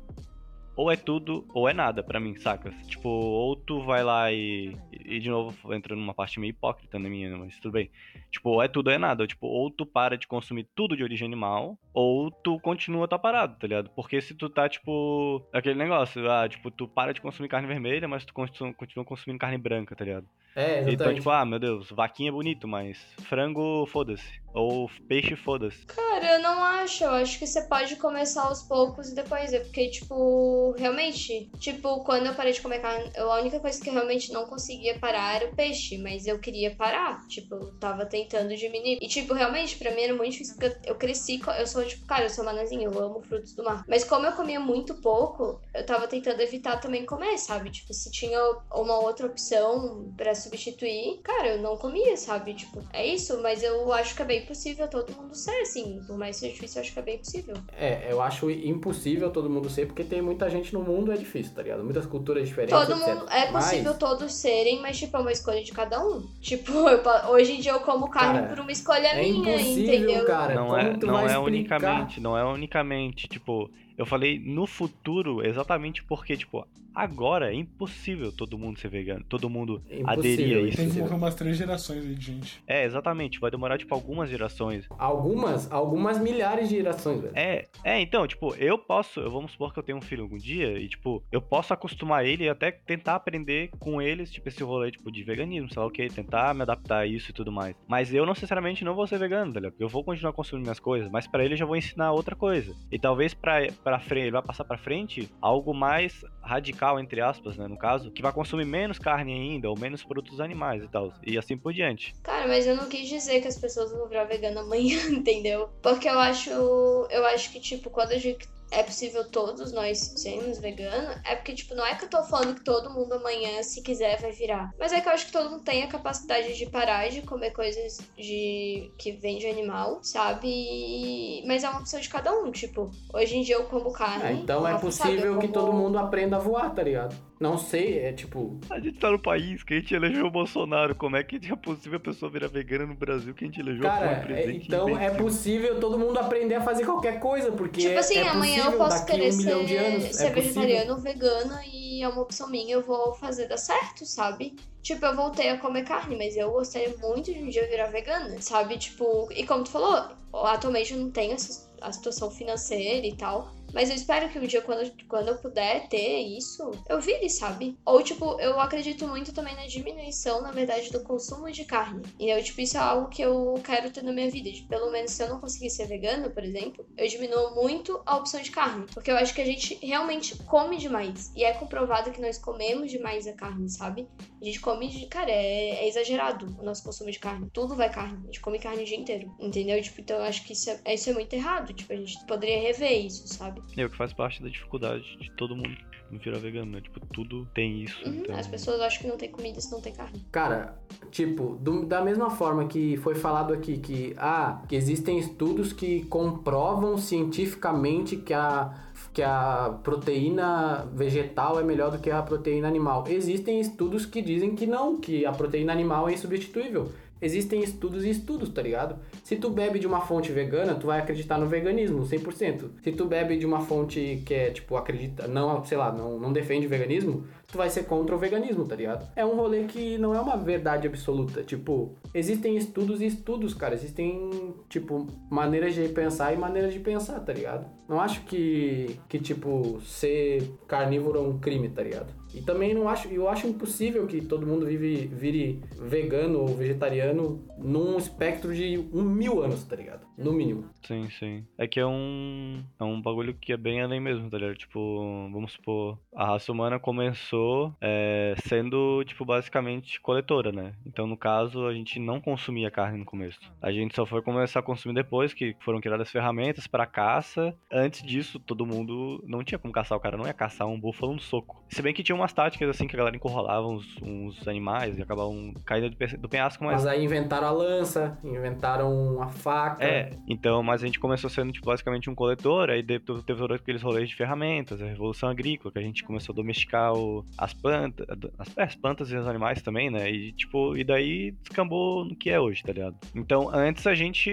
[0.76, 2.74] ou é tudo ou é nada pra mim, sacas?
[2.88, 4.76] Tipo, ou tu vai lá e.
[4.92, 7.90] E de novo entra numa parte meio hipócrita na minha, mas tudo bem.
[8.32, 9.28] Tipo, ou é tudo ou é nada.
[9.28, 13.56] Tipo, ou tu para de consumir tudo de origem animal, ou tu continua tua parada,
[13.60, 13.90] tá ligado?
[13.96, 18.08] Porque se tu tá, tipo, aquele negócio, ah, tipo, tu para de consumir carne vermelha,
[18.08, 18.74] mas tu continua,
[19.06, 20.26] consumindo carne branca, tá ligado?
[20.56, 21.18] É, Então, exatamente.
[21.18, 24.42] tipo, ah, meu Deus, vaquinha é bonito, mas frango, foda-se.
[24.54, 25.86] Ou peixe, foda-se.
[25.86, 27.06] Cara, eu não acho.
[27.06, 29.62] Eu acho que você pode começar aos poucos e depois ver.
[29.62, 33.90] Porque, tipo, realmente, tipo, quando eu parei de comer carne, eu- a única coisa que
[33.90, 35.98] eu realmente não conseguia parar era o peixe.
[35.98, 37.26] Mas eu queria parar.
[37.30, 37.80] Tipo, eu
[38.24, 38.98] tentando diminuir.
[39.02, 40.56] E, tipo, realmente, pra mim era muito difícil.
[40.56, 43.64] Porque eu, eu cresci, eu sou, tipo, cara, eu sou manazinha, eu amo frutos do
[43.64, 43.84] mar.
[43.88, 47.70] Mas como eu comia muito pouco, eu tava tentando evitar também comer, sabe?
[47.70, 48.40] Tipo, se tinha
[48.74, 52.54] uma outra opção pra substituir, cara, eu não comia, sabe?
[52.54, 56.02] Tipo, é isso, mas eu acho que é bem possível todo mundo ser, assim.
[56.08, 57.56] Por mais que seja difícil, eu acho que é bem possível.
[57.78, 61.54] É, eu acho impossível todo mundo ser, porque tem muita gente no mundo, é difícil,
[61.54, 61.84] tá ligado?
[61.84, 63.08] Muitas culturas diferentes, Todo etc.
[63.08, 66.22] mundo, é Mas- possível todos serem, mas, tipo, é uma escolha de cada um.
[66.42, 67.02] Tipo, eu
[67.32, 70.26] hoje em dia eu como carne Cara, por uma escolha é minha, entendeu?
[70.26, 70.54] cara.
[70.54, 71.40] não é, não é explicar?
[71.42, 78.32] unicamente, não é unicamente, tipo, eu falei no futuro exatamente porque, tipo, agora é impossível
[78.32, 80.78] todo mundo ser vegano, todo mundo aderir a isso.
[80.78, 82.64] Tem que morrer umas três gerações aí de gente.
[82.68, 84.88] É, exatamente, vai demorar, tipo, algumas gerações.
[84.98, 87.34] Algumas, algumas milhares de gerações, velho.
[87.36, 90.38] É, é, então, tipo, eu posso, eu vamos supor que eu tenho um filho algum
[90.38, 94.64] dia e, tipo, eu posso acostumar ele e até tentar aprender com eles, tipo, esse
[94.64, 97.52] rolê, tipo, de veganismo, sei lá o que, tentar me adaptar a isso e tudo
[97.52, 97.76] mais.
[97.88, 99.76] Mas eu, não necessariamente, não vou ser vegano, tá ligado?
[99.80, 102.76] Eu vou continuar consumindo minhas coisas, mas pra ele eu já vou ensinar outra coisa.
[102.92, 107.58] E talvez pra, pra frente, ele vai passar pra frente algo mais radical, entre aspas,
[107.58, 111.14] né, no caso, que vai consumir menos carne ainda, ou menos produtos animais e tal,
[111.26, 112.14] e assim por diante.
[112.24, 115.70] Cara, mas eu não quis dizer que as pessoas vão virar vegana amanhã, entendeu?
[115.82, 116.50] Porque eu acho.
[116.50, 121.54] Eu acho que, tipo, quando digo que é possível todos nós sermos veganos, é porque,
[121.54, 124.72] tipo, não é que eu tô falando que todo mundo amanhã, se quiser, vai virar.
[124.80, 127.52] Mas é que eu acho que todo mundo tem a capacidade de parar de comer
[127.52, 131.44] coisas de que vem de animal, sabe?
[131.46, 134.24] Mas é uma opção de cada um, tipo, hoje em dia eu como carne.
[134.24, 136.84] É, então é Rafa sabe, possível eu que como- todo mundo aprenda a voar, tá
[136.84, 137.16] ligado?
[137.42, 138.60] Não sei, é tipo.
[138.70, 140.94] A gente tá no país que a gente elegeu o Bolsonaro.
[140.94, 143.82] Como é que é possível a pessoa virar vegana no Brasil que a gente elegeu
[143.82, 147.52] Cara, foi um é- presidente então é possível todo mundo aprender a fazer qualquer coisa,
[147.52, 150.04] porque Tipo assim, é amanhã eu posso querer um milhão de anos.
[150.04, 153.58] ser, ser é vegetariano ou vegana e é uma opção minha, eu vou fazer dar
[153.58, 154.56] certo, sabe?
[154.84, 158.40] Tipo, eu voltei a comer carne, mas eu gostaria muito de um dia virar vegana,
[158.40, 158.78] sabe?
[158.78, 160.12] Tipo, e como tu falou,
[160.46, 163.52] atualmente eu não tenho essa, a situação financeira e tal.
[163.74, 167.78] Mas eu espero que um dia, quando, quando eu puder ter isso, eu vire, sabe?
[167.86, 172.02] Ou, tipo, eu acredito muito também na diminuição, na verdade, do consumo de carne.
[172.20, 174.52] E eu, tipo, isso é algo que eu quero ter na minha vida.
[174.52, 178.18] De, pelo menos, se eu não conseguir ser vegana, por exemplo, eu diminuo muito a
[178.18, 178.86] opção de carne.
[178.94, 181.32] Porque eu acho que a gente realmente come demais.
[181.36, 184.08] E é comprovado que nós comemos demais a carne, sabe?
[184.42, 185.06] A gente come de.
[185.08, 187.50] Cara, é, é exagerado o nosso consumo de carne.
[187.54, 188.20] Tudo vai carne.
[188.24, 189.34] A gente come carne o dia inteiro.
[189.40, 189.82] Entendeu?
[189.82, 191.74] Tipo, então eu acho que isso é, isso é muito errado.
[191.74, 193.61] Tipo, a gente poderia rever isso, sabe?
[193.78, 195.70] É o que faz parte da dificuldade de todo mundo
[196.12, 196.82] virar vegano, né?
[196.82, 197.98] Tipo, tudo tem isso.
[198.06, 198.36] Uhum, então...
[198.36, 200.26] As pessoas acham que não tem comida se não tem carne.
[200.30, 200.78] Cara,
[201.10, 206.04] tipo, do- da mesma forma que foi falado aqui que, ah, que existem estudos que
[206.08, 208.74] comprovam cientificamente que a,
[209.14, 213.06] que a proteína vegetal é melhor do que a proteína animal.
[213.08, 216.92] Existem estudos que dizem que não, que a proteína animal é insubstituível.
[217.22, 218.98] existem estudos e estudos, tá ligado?
[219.32, 222.70] Se tu bebe de uma fonte vegana, tu vai acreditar no veganismo, 100%.
[222.84, 226.34] Se tu bebe de uma fonte que é, tipo, acredita, não, sei lá, não, não
[226.34, 229.08] defende veganismo, tu vai ser contra o veganismo, tá ligado?
[229.16, 231.44] É um rolê que não é uma verdade absoluta.
[231.44, 233.74] Tipo, existem estudos e estudos, cara.
[233.74, 237.66] Existem, tipo, maneiras de pensar e maneiras de pensar, tá ligado?
[237.88, 242.21] Não acho que, que tipo, ser carnívoro é um crime, tá ligado?
[242.34, 247.44] E também não acho, eu acho impossível que todo mundo vive, vire vegano ou vegetariano
[247.58, 250.06] num espectro de um mil anos, tá ligado?
[250.24, 250.66] No mínimo.
[250.84, 251.46] Sim, sim.
[251.58, 254.56] É que é um, é um bagulho que é bem além mesmo, tá ligado?
[254.58, 260.74] Tipo, vamos supor, a raça humana começou é, sendo, tipo, basicamente coletora, né?
[260.86, 263.40] Então, no caso, a gente não consumia carne no começo.
[263.62, 267.56] A gente só foi começar a consumir depois que foram criadas ferramentas para caça.
[267.72, 271.14] Antes disso, todo mundo não tinha como caçar o cara, não ia caçar um búfalo
[271.14, 271.64] no soco.
[271.70, 275.02] Se bem que tinha umas táticas assim que a galera encurralava uns, uns animais e
[275.02, 279.84] acabavam caindo do, pe- do penhasco, mas Mas aí inventaram a lança, inventaram a faca.
[279.84, 283.52] é, então, mas a gente começou sendo tipo, basicamente um coletor, aí de- teve todos
[283.52, 287.54] aqueles rolês de ferramentas, a revolução agrícola, que a gente começou a domesticar o- as
[287.54, 288.06] plantas,
[288.38, 290.10] as, é, as plantas e os animais também, né?
[290.12, 292.96] E tipo, e daí descambou no que é hoje, tá ligado?
[293.16, 294.32] Então, antes a gente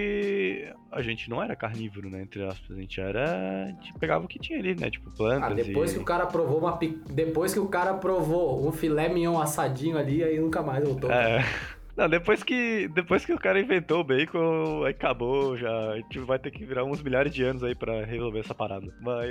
[0.91, 4.27] a gente não era carnívoro, né, entre aspas, a gente era, a gente pegava o
[4.27, 5.95] que tinha ali, né, tipo plantas Ah, depois e...
[5.95, 6.79] que o cara provou uma
[7.11, 11.11] depois que o cara provou um filé mignon assadinho ali, aí nunca mais voltou.
[11.11, 11.43] É.
[11.95, 15.91] Não, depois que, depois que o cara inventou o bacon, aí acabou já.
[15.91, 18.93] A gente vai ter que virar uns milhares de anos aí pra resolver essa parada.
[19.01, 19.29] Mas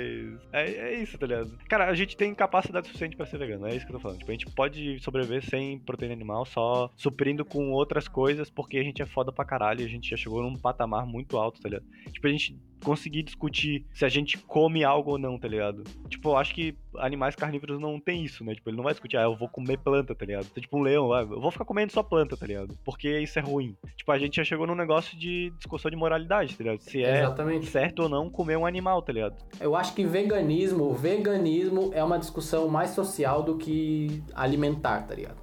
[0.51, 1.57] é, é isso, tá ligado?
[1.67, 4.19] Cara, a gente tem capacidade suficiente pra ser vegano, é isso que eu tô falando.
[4.19, 8.83] Tipo, a gente pode sobreviver sem proteína animal, só suprindo com outras coisas, porque a
[8.83, 11.85] gente é foda pra caralho a gente já chegou num patamar muito alto, tá ligado?
[12.11, 15.83] Tipo, a gente conseguir discutir se a gente come algo ou não, tá ligado?
[16.07, 18.55] Tipo, eu acho que animais carnívoros não tem isso, né?
[18.55, 20.47] Tipo, ele não vai discutir, ah, eu vou comer planta, tá ligado?
[20.49, 22.77] Então, tipo, um leão, ah, eu vou ficar comendo só planta, tá ligado?
[22.83, 23.75] Porque isso é ruim.
[23.95, 26.79] Tipo, a gente já chegou num negócio de discussão de moralidade, tá ligado?
[26.81, 27.67] Se é Exatamente.
[27.67, 29.35] certo ou não comer um animal, tá ligado?
[29.59, 35.37] Eu acho que veganismo, veganismo é uma discussão mais social do que alimentar, tá ligado?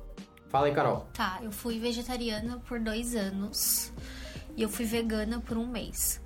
[0.49, 1.07] Fala aí, Carol.
[1.12, 3.93] Tá, eu fui vegetariana por dois anos
[4.57, 6.20] e eu fui vegana por um mês.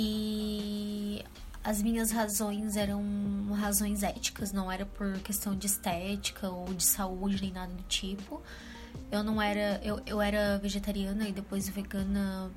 [0.00, 1.24] E
[1.64, 3.02] as minhas razões eram
[3.50, 8.40] razões éticas, não era por questão de estética ou de saúde nem nada do tipo.
[9.10, 9.80] Eu não era.
[9.82, 12.48] Eu, eu era vegetariana e depois vegana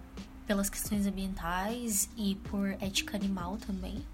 [0.45, 4.05] pelas questões ambientais e por ética animal também.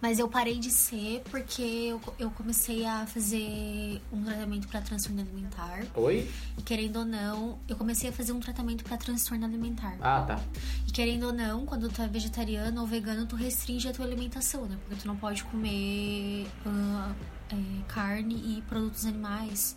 [0.00, 5.20] Mas eu parei de ser porque eu, eu comecei a fazer um tratamento para transtorno
[5.20, 5.84] alimentar.
[5.94, 6.28] Oi?
[6.58, 9.96] E querendo ou não, eu comecei a fazer um tratamento para transtorno alimentar.
[10.00, 10.40] Ah, tá.
[10.88, 14.66] E querendo ou não, quando tu é vegetariano ou vegano, tu restringe a tua alimentação,
[14.66, 14.76] né?
[14.84, 17.12] Porque tu não pode comer ah,
[17.50, 17.56] é,
[17.88, 19.76] carne e produtos animais.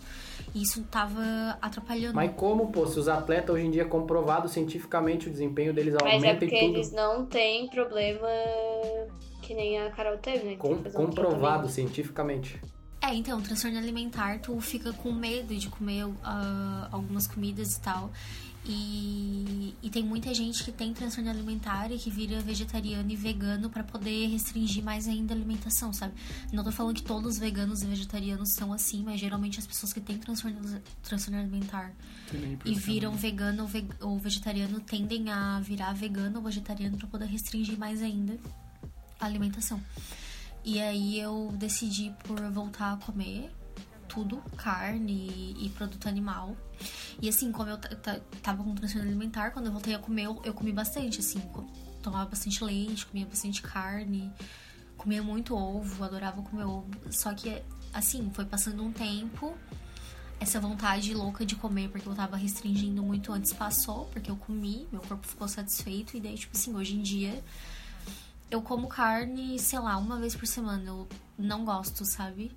[0.53, 2.15] E isso tava atrapalhando.
[2.15, 5.93] Mas como, pô, se os atletas hoje em dia é comprovado cientificamente o desempenho deles
[6.01, 6.75] Mas é aumenta porque e tudo.
[6.75, 8.27] eles não têm problema
[9.45, 10.51] que nem a Carol teve, né?
[10.51, 12.59] Que Com- um comprovado cientificamente.
[13.01, 18.11] É, então, transtorno alimentar, tu fica com medo de comer ah, algumas comidas e tal.
[18.67, 23.69] E, e tem muita gente que tem transtorno alimentar e que vira vegetariano e vegano
[23.69, 26.13] pra poder restringir mais ainda a alimentação, sabe?
[26.51, 29.93] Não tô falando que todos os veganos e vegetarianos são assim, mas geralmente as pessoas
[29.93, 30.59] que têm transtorno,
[31.03, 31.93] transtorno alimentar
[32.65, 37.25] e viram vegano ou, ve- ou vegetariano tendem a virar vegano ou vegetariano pra poder
[37.25, 38.35] restringir mais ainda
[39.20, 39.82] alimentação.
[40.63, 43.51] E aí eu decidi por voltar a comer
[44.07, 46.55] tudo, carne e, e produto animal.
[47.22, 47.78] E assim, como eu
[48.41, 51.66] tava com transtorno alimentar, quando eu voltei a comer, eu, eu comi bastante, assim, co-
[52.01, 54.32] tomava bastante leite, comia bastante carne,
[54.97, 56.89] comia muito ovo, adorava comer ovo.
[57.11, 57.61] Só que,
[57.93, 59.55] assim, foi passando um tempo,
[60.39, 64.88] essa vontade louca de comer, porque eu tava restringindo muito antes, passou, porque eu comi,
[64.91, 67.43] meu corpo ficou satisfeito, e daí, tipo assim, hoje em dia
[68.49, 70.83] eu como carne, sei lá, uma vez por semana.
[70.83, 72.51] Eu não gosto, sabe?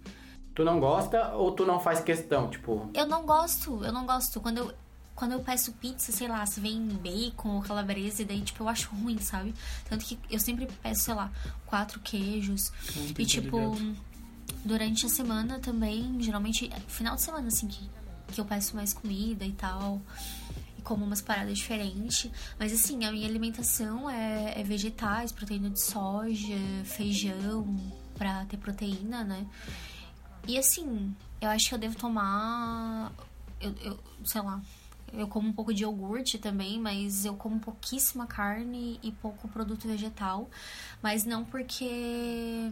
[0.54, 2.50] Tu não gosta ou tu não faz questão?
[2.50, 4.40] Tipo, Eu não gosto, eu não gosto.
[4.40, 4.74] Quando eu,
[5.14, 8.68] quando eu peço pizza, sei lá, se vem bacon ou calabresa, e daí, tipo, eu
[8.68, 9.54] acho ruim, sabe?
[9.88, 11.30] Tanto que eu sempre peço, sei lá,
[11.66, 12.72] quatro queijos.
[13.18, 13.96] E, tipo, ligado.
[14.64, 17.88] durante a semana também, geralmente, é final de semana, assim, que,
[18.32, 20.00] que eu peço mais comida e tal.
[20.88, 22.30] Como umas paradas diferentes.
[22.58, 27.76] Mas, assim, a minha alimentação é, é vegetais, proteína de soja, feijão,
[28.16, 29.46] pra ter proteína, né?
[30.46, 33.12] E assim, eu acho que eu devo tomar.
[33.60, 34.62] Eu, eu, sei lá.
[35.12, 39.86] Eu como um pouco de iogurte também, mas eu como pouquíssima carne e pouco produto
[39.86, 40.48] vegetal.
[41.02, 42.70] Mas não porque.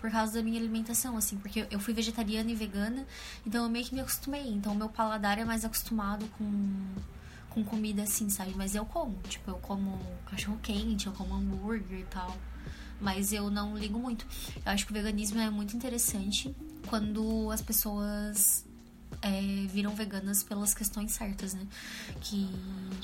[0.00, 1.36] Por causa da minha alimentação, assim.
[1.36, 3.06] Porque eu fui vegetariana e vegana,
[3.46, 4.48] então eu meio que me acostumei.
[4.48, 6.44] Então o meu paladar é mais acostumado com,
[7.54, 8.52] com comida assim, sabe?
[8.56, 9.16] Mas eu como.
[9.28, 12.36] Tipo, eu como cachorro quente, eu como hambúrguer e tal.
[13.00, 14.26] Mas eu não ligo muito.
[14.64, 16.54] Eu acho que o veganismo é muito interessante
[16.88, 18.66] quando as pessoas
[19.24, 21.66] é, viram veganas pelas questões certas, né?
[22.20, 22.46] Que,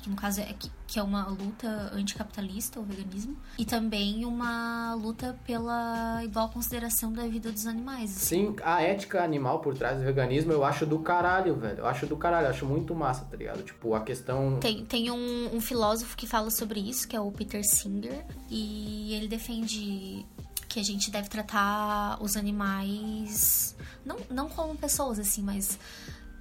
[0.02, 4.94] que no caso é que, que é uma luta anticapitalista, o veganismo, e também uma
[4.94, 8.14] luta pela igual consideração da vida dos animais.
[8.14, 8.48] assim.
[8.48, 11.78] Sim, a ética animal por trás do veganismo eu acho do caralho, velho.
[11.78, 13.62] Eu acho do caralho, eu acho muito massa, tá ligado?
[13.62, 14.58] Tipo, a questão.
[14.60, 19.14] Tem, tem um, um filósofo que fala sobre isso, que é o Peter Singer, e
[19.14, 20.26] ele defende
[20.70, 25.76] que a gente deve tratar os animais não, não como pessoas, assim, mas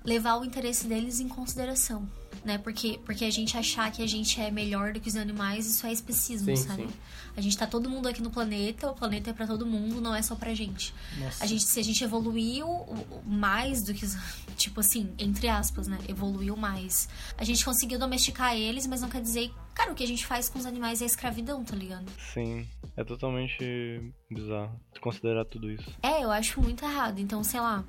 [0.06, 2.08] levar o interesse deles em consideração,
[2.44, 2.58] né?
[2.58, 5.86] Porque, porque a gente achar que a gente é melhor do que os animais, isso
[5.86, 6.84] é especismo, Sim, sabe?
[6.84, 6.90] sim.
[7.38, 10.14] A gente tá todo mundo aqui no planeta, o planeta é pra todo mundo, não
[10.14, 10.94] é só pra gente.
[11.20, 11.44] Nossa.
[11.44, 12.68] A gente, se a gente evoluiu
[13.26, 14.18] mais do que os.
[14.60, 15.98] Tipo assim, entre aspas, né?
[16.06, 17.08] Evoluiu mais.
[17.38, 19.50] A gente conseguiu domesticar eles, mas não quer dizer.
[19.74, 22.06] Cara, o que a gente faz com os animais é escravidão, tá ligado?
[22.34, 22.68] Sim,
[22.98, 25.90] é totalmente bizarro considerar tudo isso.
[26.04, 27.20] É, eu acho muito errado.
[27.20, 27.86] Então, sei lá,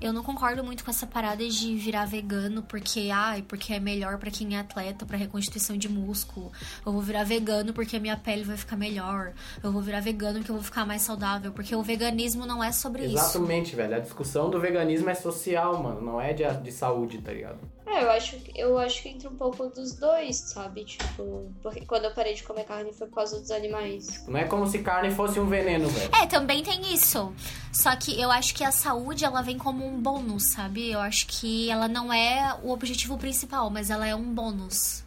[0.00, 3.91] eu não concordo muito com essa parada de virar vegano porque, ai, porque é melhor
[4.18, 6.50] pra quem é atleta, pra reconstituição de músculo.
[6.84, 9.32] Eu vou virar vegano porque a minha pele vai ficar melhor.
[9.62, 11.52] Eu vou virar vegano porque eu vou ficar mais saudável.
[11.52, 13.16] Porque o veganismo não é sobre isso.
[13.16, 13.96] Exatamente, velho.
[13.96, 16.00] A discussão do veganismo é social, mano.
[16.00, 17.58] Não é de, de saúde, tá ligado?
[17.94, 20.84] É, eu acho, eu acho que entra um pouco dos dois, sabe?
[20.84, 24.26] Tipo, porque quando eu parei de comer carne foi por causa dos animais.
[24.26, 26.10] Não é como se carne fosse um veneno, velho.
[26.14, 27.32] É, também tem isso.
[27.70, 30.90] Só que eu acho que a saúde, ela vem como um bônus, sabe?
[30.90, 35.04] Eu acho que ela não é o objetivo principal, mas ela é um bônus.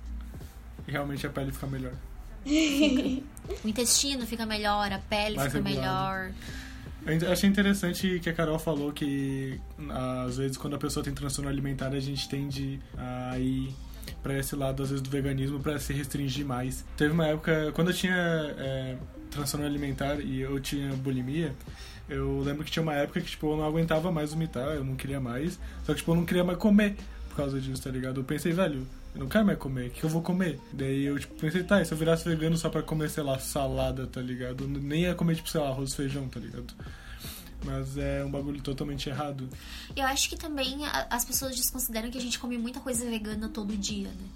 [0.87, 1.93] E realmente a pele fica melhor.
[3.63, 5.91] O intestino fica melhor, a pele Mais fica regulado.
[5.91, 6.31] melhor.
[7.05, 9.59] Eu achei interessante que a Carol falou que
[10.25, 13.73] às vezes quando a pessoa tem transtorno alimentar a gente tende a ir
[14.23, 16.83] pra esse lado às vezes do veganismo pra se restringir mais.
[16.97, 18.15] Teve uma época quando eu tinha
[18.57, 18.97] é,
[19.29, 21.53] transtorno alimentar e eu tinha bulimia,
[22.09, 24.95] eu lembro que tinha uma época que tipo eu não aguentava mais vomitar, eu não
[24.95, 26.95] queria mais, só que tipo eu não queria mais comer
[27.29, 28.19] por causa disso, tá ligado?
[28.21, 30.59] Eu pensei, velho, eu não quero mais comer, o que eu vou comer?
[30.73, 33.39] Daí eu tipo, pensei, tá, e se eu virasse vegano só pra comer, sei lá,
[33.39, 34.67] salada, tá ligado?
[34.67, 36.73] Nem ia comer, tipo, sei lá, arroz feijão, tá ligado?
[37.63, 39.49] Mas é um bagulho totalmente errado.
[39.95, 43.75] Eu acho que também as pessoas desconsideram que a gente come muita coisa vegana todo
[43.77, 44.27] dia, né?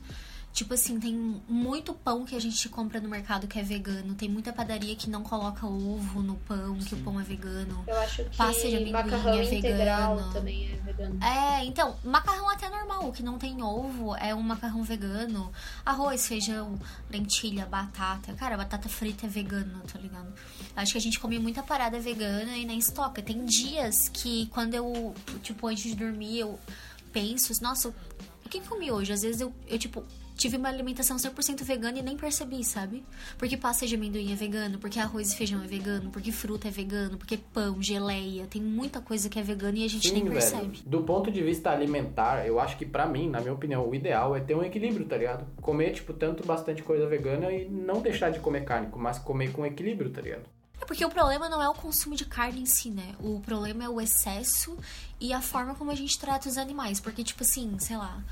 [0.51, 1.13] Tipo assim, tem
[1.47, 4.15] muito pão que a gente compra no mercado que é vegano.
[4.15, 7.83] Tem muita padaria que não coloca ovo no pão, que o pão é vegano.
[7.87, 10.33] Eu acho que Pasta de amendoim macarrão é integral vegano.
[10.33, 11.23] também é vegano.
[11.23, 15.51] É, então, macarrão até normal, o que não tem ovo é um macarrão vegano.
[15.85, 16.79] Arroz, feijão,
[17.09, 18.33] lentilha, batata.
[18.33, 20.33] Cara, batata frita é vegano, tá ligado?
[20.75, 23.21] Acho que a gente come muita parada vegana e nem estoca.
[23.21, 26.59] Tem dias que quando eu, tipo, antes de dormir, eu
[27.13, 29.13] penso, nossa, o que eu comi hoje?
[29.13, 30.03] Às vezes eu, eu tipo,
[30.39, 33.03] tive uma alimentação 100% vegana e nem percebi, sabe?
[33.37, 36.71] Porque pasta de amendoim é vegano, porque arroz e feijão é vegano, porque fruta é
[36.71, 40.29] vegano, porque pão, geleia, tem muita coisa que é vegana e a gente nem Sim,
[40.29, 40.61] percebe.
[40.67, 40.83] velho.
[40.85, 44.33] Do ponto de vista alimentar, eu acho que pra mim, na minha opinião, o ideal
[44.33, 45.45] é ter um equilíbrio, tá ligado?
[45.61, 49.65] Comer, tipo, tanto bastante coisa vegana e não deixar de comer carne, mas comer com
[49.65, 50.43] equilíbrio, tá ligado?
[50.81, 53.13] É porque o problema não é o consumo de carne em si, né?
[53.19, 54.77] O problema é o excesso
[55.19, 56.99] e a forma como a gente trata os animais.
[56.99, 58.23] Porque, tipo assim, sei lá,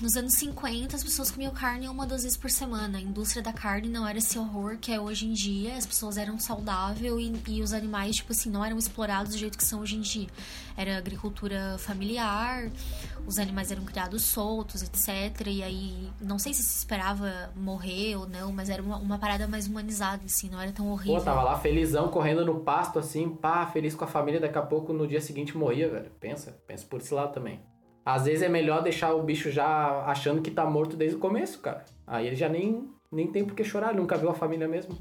[0.00, 2.98] nos anos 50 as pessoas comiam carne uma, duas vezes por semana.
[2.98, 5.76] A indústria da carne não era esse horror que é hoje em dia.
[5.76, 9.56] As pessoas eram saudáveis e, e os animais, tipo assim, não eram explorados do jeito
[9.56, 10.28] que são hoje em dia.
[10.76, 12.70] Era agricultura familiar,
[13.26, 15.46] os animais eram criados soltos, etc.
[15.46, 19.48] E aí, não sei se se esperava morrer ou não, mas era uma, uma parada
[19.48, 21.16] mais humanizada, assim, não era tão horrível.
[21.16, 24.62] Pô, tava lá felizão, correndo no pasto, assim, pá, feliz com a família, daqui a
[24.62, 26.10] pouco no dia seguinte morria, velho.
[26.18, 27.60] Pensa, pensa por esse lado também.
[28.04, 31.60] Às vezes é melhor deixar o bicho já achando que tá morto desde o começo,
[31.60, 31.84] cara.
[32.06, 34.96] Aí ele já nem, nem tem por que chorar, nunca viu a família mesmo.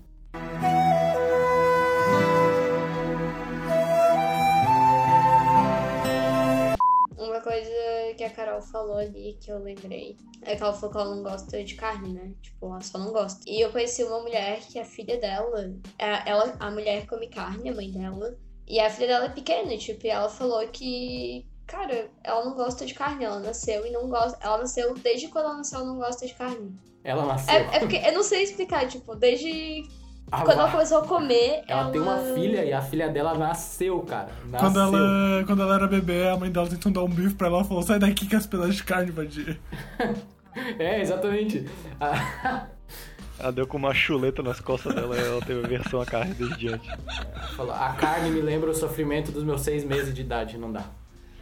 [8.36, 11.74] Carol falou ali que eu lembrei é que ela falou que ela não gosta de
[11.76, 12.32] carne, né?
[12.42, 13.42] Tipo, ela só não gosta.
[13.48, 17.70] E eu conheci uma mulher que a filha dela, a- ela, a mulher come carne,
[17.70, 22.10] a mãe dela, e a filha dela é pequena, tipo, e ela falou que, cara,
[22.24, 24.38] ela não gosta de carne, ela nasceu e não gosta.
[24.42, 26.76] Ela nasceu, desde quando ela nasceu, ela não gosta de carne.
[27.04, 27.54] Ela nasceu.
[27.56, 29.84] É, é porque eu não sei explicar, tipo, desde
[30.44, 34.30] quando ela começou a comer, Ela tem uma filha e a filha dela nasceu, cara.
[34.50, 34.60] Nasceu.
[34.60, 37.62] Quando ela, quando ela era bebê, a mãe dela tentou dar um bife pra ela
[37.62, 39.58] e falou: sai daqui com as pedaços de carne, vadia.
[40.80, 41.68] É, exatamente.
[42.00, 42.68] Ah,
[43.38, 46.58] Ela deu com uma chuleta nas costas dela e ela teve aversão à carne desde
[46.58, 46.90] diante.
[47.58, 50.86] falou, a carne me lembra o sofrimento dos meus seis meses de idade, não dá.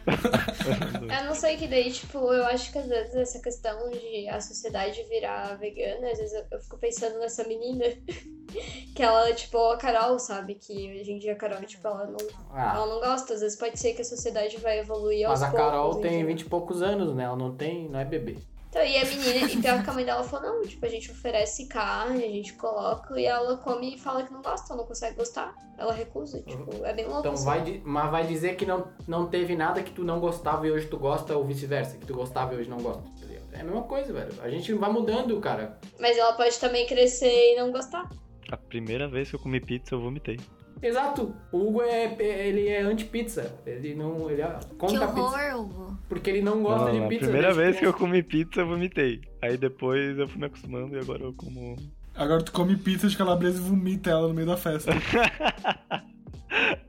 [1.18, 4.40] Eu não sei que daí, tipo, eu acho que às vezes essa questão de a
[4.40, 7.84] sociedade virar vegana, às vezes eu, fico pensando nessa menina
[8.94, 10.54] que ela, tipo, a Carol, sabe?
[10.54, 12.16] Que hoje em dia a Carol, tipo, ela não,
[12.50, 12.74] Ah.
[12.76, 13.34] ela não gosta.
[13.34, 15.66] Às vezes pode ser que a sociedade vai evoluir aos Mas a poucos.
[15.70, 16.24] Carol tem?
[16.24, 17.24] 20 e poucos anos, né?
[17.24, 18.38] Ela não tem, não é bebê.
[18.74, 21.08] Então, e a menina, e pior que a mãe dela falou, não, tipo, a gente
[21.08, 24.88] oferece carne, a gente coloca, e ela come e fala que não gosta, ela não
[24.88, 25.54] consegue gostar.
[25.78, 27.20] Ela recusa, tipo, é bem louco.
[27.20, 27.44] Então assim.
[27.44, 30.88] vai, mas vai dizer que não, não teve nada que tu não gostava e hoje
[30.88, 33.04] tu gosta, ou vice-versa, que tu gostava e hoje não gosta.
[33.04, 33.26] tá?
[33.52, 34.32] É a mesma coisa, velho.
[34.42, 35.78] A gente vai mudando, cara.
[36.00, 38.10] Mas ela pode também crescer e não gostar.
[38.50, 40.40] A primeira vez que eu comi pizza, eu vomitei.
[40.82, 41.34] Exato.
[41.50, 43.54] O Hugo é, ele é anti-pizza.
[43.66, 44.30] Ele não.
[44.30, 45.20] Ele é Que contra pizza.
[45.20, 45.98] horror, Hugo.
[46.08, 47.24] Porque ele não gosta Não, de pizza.
[47.24, 49.22] A primeira vez que eu comi pizza, eu vomitei.
[49.40, 51.76] Aí depois eu fui me acostumando e agora eu como.
[52.14, 54.92] Agora tu come pizza de calabresa e vomita ela no meio da festa.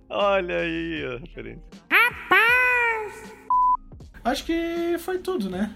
[0.10, 1.64] Olha aí a referência.
[4.24, 5.72] Acho que foi tudo, né?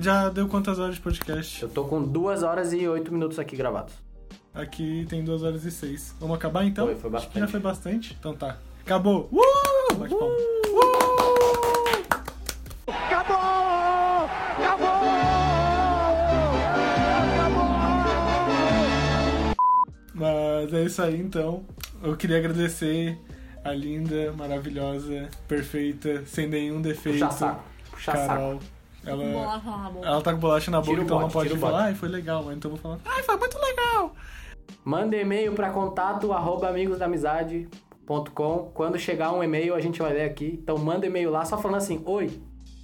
[0.00, 1.62] Já deu quantas horas de podcast?
[1.62, 3.94] Eu tô com 2 horas e 8 minutos aqui gravados.
[4.54, 6.16] Aqui tem 2 horas e 6.
[6.20, 6.86] Vamos acabar então?
[6.86, 7.40] Foi, foi Acho que bastante.
[7.40, 8.16] já foi bastante.
[8.18, 8.58] Então tá.
[8.84, 9.28] Acabou!
[9.32, 9.94] Uh!
[9.94, 10.34] Bate palma.
[12.86, 14.28] Acabou!
[14.58, 14.92] Acabou!
[20.14, 21.64] Mas é isso aí então.
[22.02, 23.18] Eu queria agradecer
[23.64, 27.20] a linda, maravilhosa, perfeita, sem nenhum defeito.
[27.24, 27.62] Puxa saco.
[27.90, 28.54] Puxa Carol.
[28.60, 28.64] saco.
[29.04, 30.06] Ela, Bolacha na boca.
[30.06, 31.82] ela tá com bolacha na boca, Tira o então não bote, pode tira o falar,
[31.86, 34.14] ai, foi legal, mas então eu vou falar, ai, foi muito legal.
[34.84, 38.70] Manda e-mail pra contato arroba amigosdamizade.com.
[38.74, 40.58] Quando chegar um e-mail, a gente vai ler aqui.
[40.62, 42.30] Então manda e-mail lá só falando assim, oi.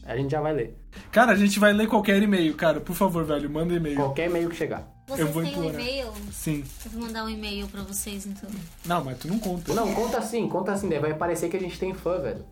[0.07, 0.76] A gente já vai ler.
[1.12, 2.80] Cara, a gente vai ler qualquer e-mail, cara.
[2.80, 3.97] Por favor, velho, manda e-mail.
[3.97, 4.89] Qualquer e-mail que chegar.
[5.07, 6.07] Vocês Eu vou têm um e-mail?
[6.30, 6.64] Sim.
[6.84, 8.49] Eu vou mandar um e-mail pra vocês, então.
[8.86, 9.74] Não, mas tu não conta.
[9.74, 10.89] Não, conta assim, conta assim.
[10.89, 12.45] Daí vai parecer que a gente tem fã, velho.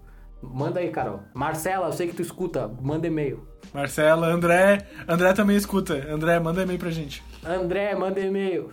[0.43, 1.21] Manda aí, Carol.
[1.35, 2.69] Marcela, eu sei que tu escuta.
[2.81, 3.47] Manda e-mail.
[3.73, 4.87] Marcela, André.
[5.09, 5.95] André também escuta.
[6.11, 7.23] André, manda e-mail pra gente.
[7.45, 8.71] André, manda e-mail.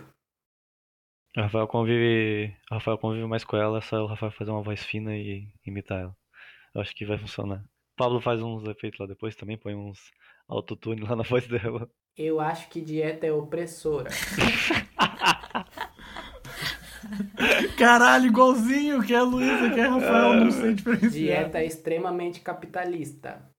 [1.36, 2.54] O Rafael convive.
[2.70, 5.48] O Rafael convive mais com ela, é só o Rafael fazer uma voz fina e
[5.66, 6.16] imitar ela.
[6.72, 7.58] Eu acho que vai funcionar.
[7.58, 9.98] O Pablo faz uns efeitos lá depois também, põe uns
[10.48, 11.90] autotune lá na voz dela.
[12.16, 14.10] Eu acho que dieta é opressora.
[17.76, 21.10] Caralho, igualzinho que é a Luísa, que é Rafael, não sei diferenciar.
[21.10, 23.53] Dieta é extremamente capitalista.